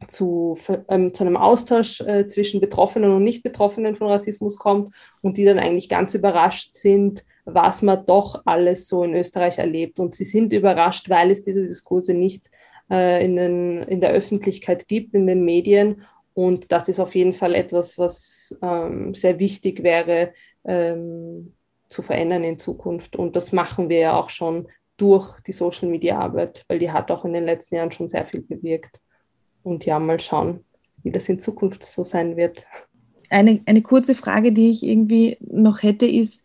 [0.09, 0.57] zu,
[0.88, 5.59] ähm, zu einem Austausch äh, zwischen Betroffenen und Nicht-Betroffenen von Rassismus kommt und die dann
[5.59, 10.01] eigentlich ganz überrascht sind, was man doch alles so in Österreich erlebt.
[10.01, 12.51] Und sie sind überrascht, weil es diese Diskurse nicht
[12.90, 16.03] äh, in, den, in der Öffentlichkeit gibt, in den Medien.
[16.33, 20.33] Und das ist auf jeden Fall etwas, was ähm, sehr wichtig wäre
[20.64, 21.53] ähm,
[21.88, 23.16] zu verändern in Zukunft.
[23.16, 24.68] Und das machen wir ja auch schon
[25.00, 29.00] durch die Social-Media-Arbeit, weil die hat auch in den letzten Jahren schon sehr viel bewirkt.
[29.62, 30.64] Und ja, mal schauen,
[31.02, 32.66] wie das in Zukunft so sein wird.
[33.31, 36.44] Eine, eine kurze Frage, die ich irgendwie noch hätte, ist,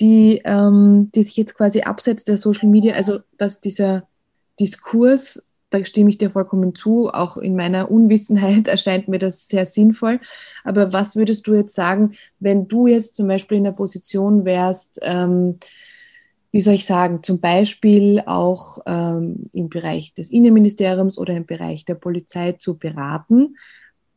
[0.00, 4.06] die, ähm, die sich jetzt quasi abseits der Social Media, also dass dieser
[4.58, 5.42] Diskurs
[5.74, 7.10] da stimme ich dir vollkommen zu.
[7.12, 10.20] Auch in meiner Unwissenheit erscheint mir das sehr sinnvoll.
[10.62, 15.00] Aber was würdest du jetzt sagen, wenn du jetzt zum Beispiel in der Position wärst,
[15.02, 15.58] ähm,
[16.54, 21.84] wie soll ich sagen, zum Beispiel auch ähm, im Bereich des Innenministeriums oder im Bereich
[21.84, 23.56] der Polizei zu beraten?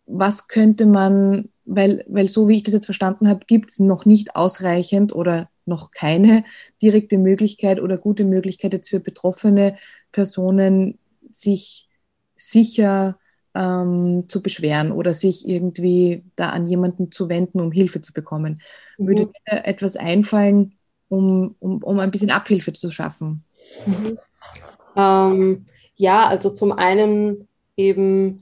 [0.08, 4.06] was könnte man, weil, weil so wie ich das jetzt verstanden habe, gibt es noch
[4.06, 6.46] nicht ausreichend oder noch keine
[6.82, 9.76] direkte Möglichkeit oder gute Möglichkeit jetzt für betroffene
[10.14, 10.98] Personen,
[11.32, 11.90] sich
[12.38, 13.20] sicher
[13.54, 18.62] ähm, zu beschweren oder sich irgendwie da an jemanden zu wenden, um Hilfe zu bekommen.
[18.98, 19.08] Mhm.
[19.08, 20.76] Würde dir etwas einfallen,
[21.10, 23.43] um, um, um ein bisschen Abhilfe zu schaffen?
[23.86, 24.18] Mhm.
[24.95, 28.39] Ähm, ja, also zum einen eben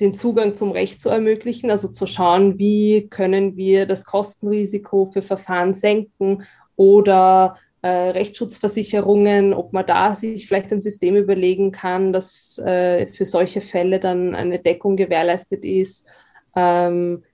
[0.00, 5.22] den Zugang zum Recht zu ermöglichen, also zu schauen, wie können wir das Kostenrisiko für
[5.22, 6.44] Verfahren senken
[6.76, 13.24] oder äh, Rechtsschutzversicherungen, ob man da sich vielleicht ein System überlegen kann, dass äh, für
[13.24, 16.06] solche Fälle dann eine Deckung gewährleistet ist,
[16.54, 17.24] ähm,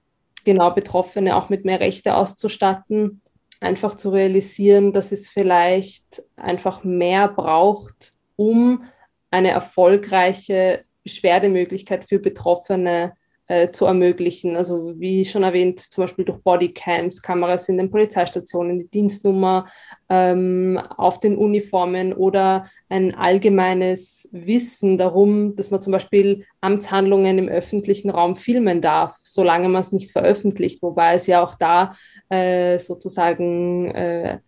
[0.44, 3.20] genau Betroffene auch mit mehr Rechte auszustatten,
[3.64, 8.84] einfach zu realisieren, dass es vielleicht einfach mehr braucht, um
[9.30, 13.14] eine erfolgreiche Beschwerdemöglichkeit für Betroffene
[13.46, 14.56] äh, zu ermöglichen.
[14.56, 19.66] Also wie schon erwähnt, zum Beispiel durch Bodycams, Kameras in den Polizeistationen, die Dienstnummer
[20.08, 27.48] ähm, auf den Uniformen oder ein allgemeines Wissen darum, dass man zum Beispiel Amtshandlungen im
[27.48, 31.94] öffentlichen Raum filmen darf, solange man es nicht veröffentlicht, wobei es ja auch da
[32.30, 34.38] äh, sozusagen äh,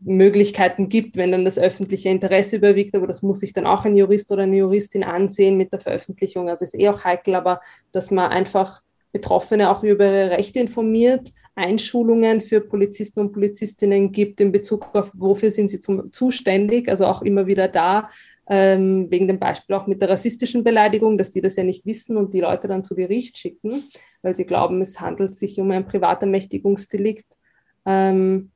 [0.00, 3.96] Möglichkeiten gibt, wenn dann das öffentliche Interesse überwiegt, aber das muss sich dann auch ein
[3.96, 6.48] Jurist oder eine Juristin ansehen mit der Veröffentlichung.
[6.48, 7.60] Also ist eh auch heikel, aber
[7.92, 14.40] dass man einfach Betroffene auch über ihre Rechte informiert, Einschulungen für Polizisten und Polizistinnen gibt
[14.40, 18.10] in Bezug auf, wofür sind sie zum, zuständig, also auch immer wieder da,
[18.48, 22.16] ähm, wegen dem Beispiel auch mit der rassistischen Beleidigung, dass die das ja nicht wissen
[22.16, 23.84] und die Leute dann zu Gericht schicken,
[24.22, 27.38] weil sie glauben, es handelt sich um ein Privatermächtigungsdelikt.
[27.86, 28.50] Ähm,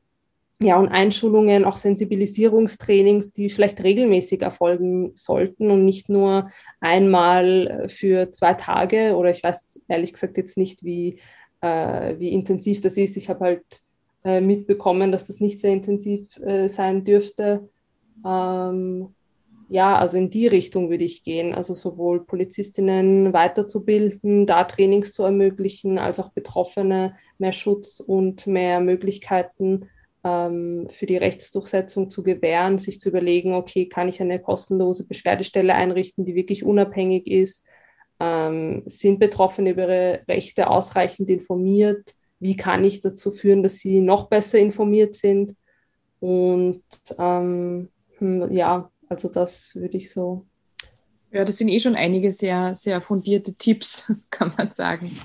[0.60, 6.50] ja, und Einschulungen, auch Sensibilisierungstrainings, die vielleicht regelmäßig erfolgen sollten und nicht nur
[6.80, 11.20] einmal für zwei Tage oder ich weiß ehrlich gesagt jetzt nicht, wie,
[11.60, 13.16] äh, wie intensiv das ist.
[13.16, 13.64] Ich habe halt
[14.24, 17.68] äh, mitbekommen, dass das nicht sehr intensiv äh, sein dürfte.
[18.26, 19.14] Ähm,
[19.68, 21.54] ja, also in die Richtung würde ich gehen.
[21.54, 28.80] Also sowohl Polizistinnen weiterzubilden, da Trainings zu ermöglichen, als auch Betroffene mehr Schutz und mehr
[28.80, 29.88] Möglichkeiten
[30.88, 36.24] für die Rechtsdurchsetzung zu gewähren, sich zu überlegen, okay, kann ich eine kostenlose Beschwerdestelle einrichten,
[36.24, 37.66] die wirklich unabhängig ist?
[38.20, 42.14] Ähm, sind Betroffene über ihre Rechte ausreichend informiert?
[42.40, 45.54] Wie kann ich dazu führen, dass sie noch besser informiert sind?
[46.20, 46.82] Und
[47.18, 50.46] ähm, hm, ja, also das würde ich so.
[51.30, 55.18] Ja, das sind eh schon einige sehr, sehr fundierte Tipps, kann man sagen.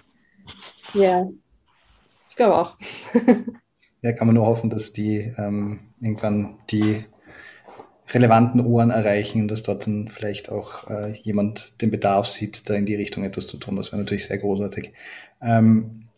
[0.94, 1.28] Ja,
[2.30, 2.78] ich glaube auch.
[4.04, 7.06] ja, kann man nur hoffen, dass die ähm, irgendwann die
[8.10, 12.76] relevanten Ohren erreichen und dass dort dann vielleicht auch äh, jemand den Bedarf sieht, da
[12.76, 13.78] in die Richtung etwas zu tun.
[13.78, 14.92] Das wäre natürlich sehr großartig.
[15.42, 16.10] Ähm,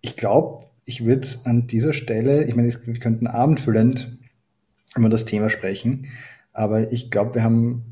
[0.00, 4.16] ich glaube, ich würde an dieser Stelle, ich meine, wir könnten abendfüllend
[4.96, 6.06] über das Thema sprechen,
[6.54, 7.84] aber ich glaube, wir haben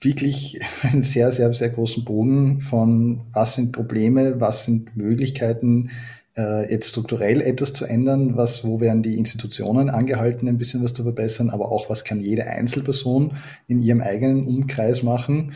[0.00, 5.90] wirklich einen sehr, sehr, sehr großen Bogen von was sind Probleme, was sind Möglichkeiten,
[6.36, 10.94] äh, jetzt strukturell etwas zu ändern, was, wo werden die Institutionen angehalten, ein bisschen was
[10.94, 15.54] zu verbessern, aber auch was kann jede Einzelperson in ihrem eigenen Umkreis machen,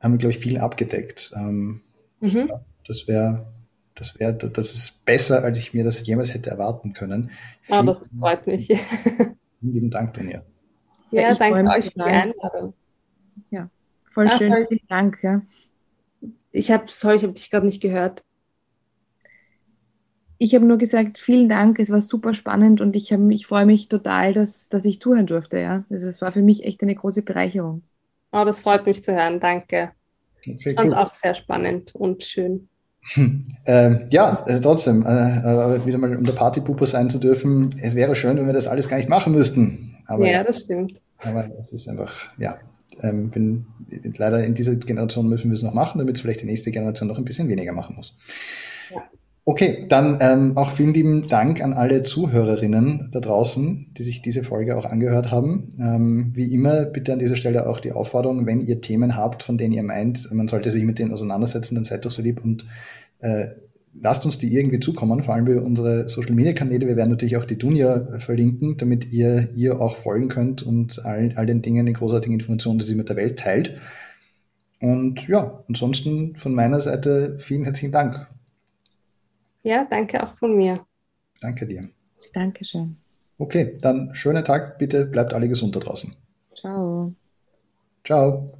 [0.00, 1.32] haben wir, glaube ich, viel abgedeckt.
[1.34, 1.80] Ähm,
[2.20, 2.50] mhm.
[2.86, 3.46] Das wäre,
[3.94, 7.30] das wäre, das ist besser, als ich mir das jemals hätte erwarten können.
[7.68, 8.66] Ja, das freut mich.
[9.60, 10.42] Vielen lieben Dank, Donja.
[11.10, 12.74] Ja, ja danke euch für die Einladung.
[13.50, 13.68] Ja,
[14.12, 14.66] voll Ach, schön.
[14.68, 15.22] Vielen Dank.
[15.22, 15.42] Ja.
[16.52, 18.22] Ich habe, sorry, ich habe dich gerade nicht gehört.
[20.38, 23.66] Ich habe nur gesagt, vielen Dank, es war super spannend und ich, hab, ich freue
[23.66, 25.58] mich total, dass, dass ich zuhören durfte.
[25.58, 25.84] Ja?
[25.90, 27.82] Also es war für mich echt eine große Bereicherung.
[28.32, 29.92] Oh, das freut mich zu hören, danke.
[30.40, 30.84] Okay, cool.
[30.84, 32.68] Und auch sehr spannend und schön.
[33.14, 33.44] Hm.
[33.66, 37.94] Ähm, ja, äh, trotzdem, äh, äh, wieder mal um der Partypuppe sein zu dürfen, es
[37.94, 39.96] wäre schön, wenn wir das alles gar nicht machen müssten.
[40.06, 41.00] Aber, ja, das stimmt.
[41.18, 42.58] Aber es ist einfach, ja,
[43.02, 43.66] ähm, wenn,
[44.16, 47.08] leider in dieser Generation müssen wir es noch machen, damit es vielleicht die nächste Generation
[47.08, 48.16] noch ein bisschen weniger machen muss.
[48.90, 49.02] Ja.
[49.48, 54.42] Okay, dann ähm, auch vielen lieben Dank an alle Zuhörerinnen da draußen, die sich diese
[54.42, 55.68] Folge auch angehört haben.
[55.78, 59.56] Ähm, wie immer, bitte an dieser Stelle auch die Aufforderung, wenn ihr Themen habt, von
[59.56, 62.66] denen ihr meint, man sollte sich mit denen auseinandersetzen, dann seid doch so lieb und
[63.20, 63.50] äh,
[63.94, 66.88] lasst uns die irgendwie zukommen, vor allem über unsere Social Media Kanäle.
[66.88, 71.30] Wir werden natürlich auch die Dunja verlinken, damit ihr ihr auch folgen könnt und all,
[71.36, 73.76] all den Dingen, den großartigen Informationen, die sie mit der Welt teilt.
[74.80, 78.26] Und ja, ansonsten von meiner Seite vielen herzlichen Dank.
[79.66, 80.86] Ja, danke auch von mir.
[81.40, 81.88] Danke dir.
[82.32, 82.98] Dankeschön.
[83.36, 84.78] Okay, dann schönen Tag.
[84.78, 86.14] Bitte bleibt alle gesund da draußen.
[86.54, 87.12] Ciao.
[88.04, 88.52] Ciao.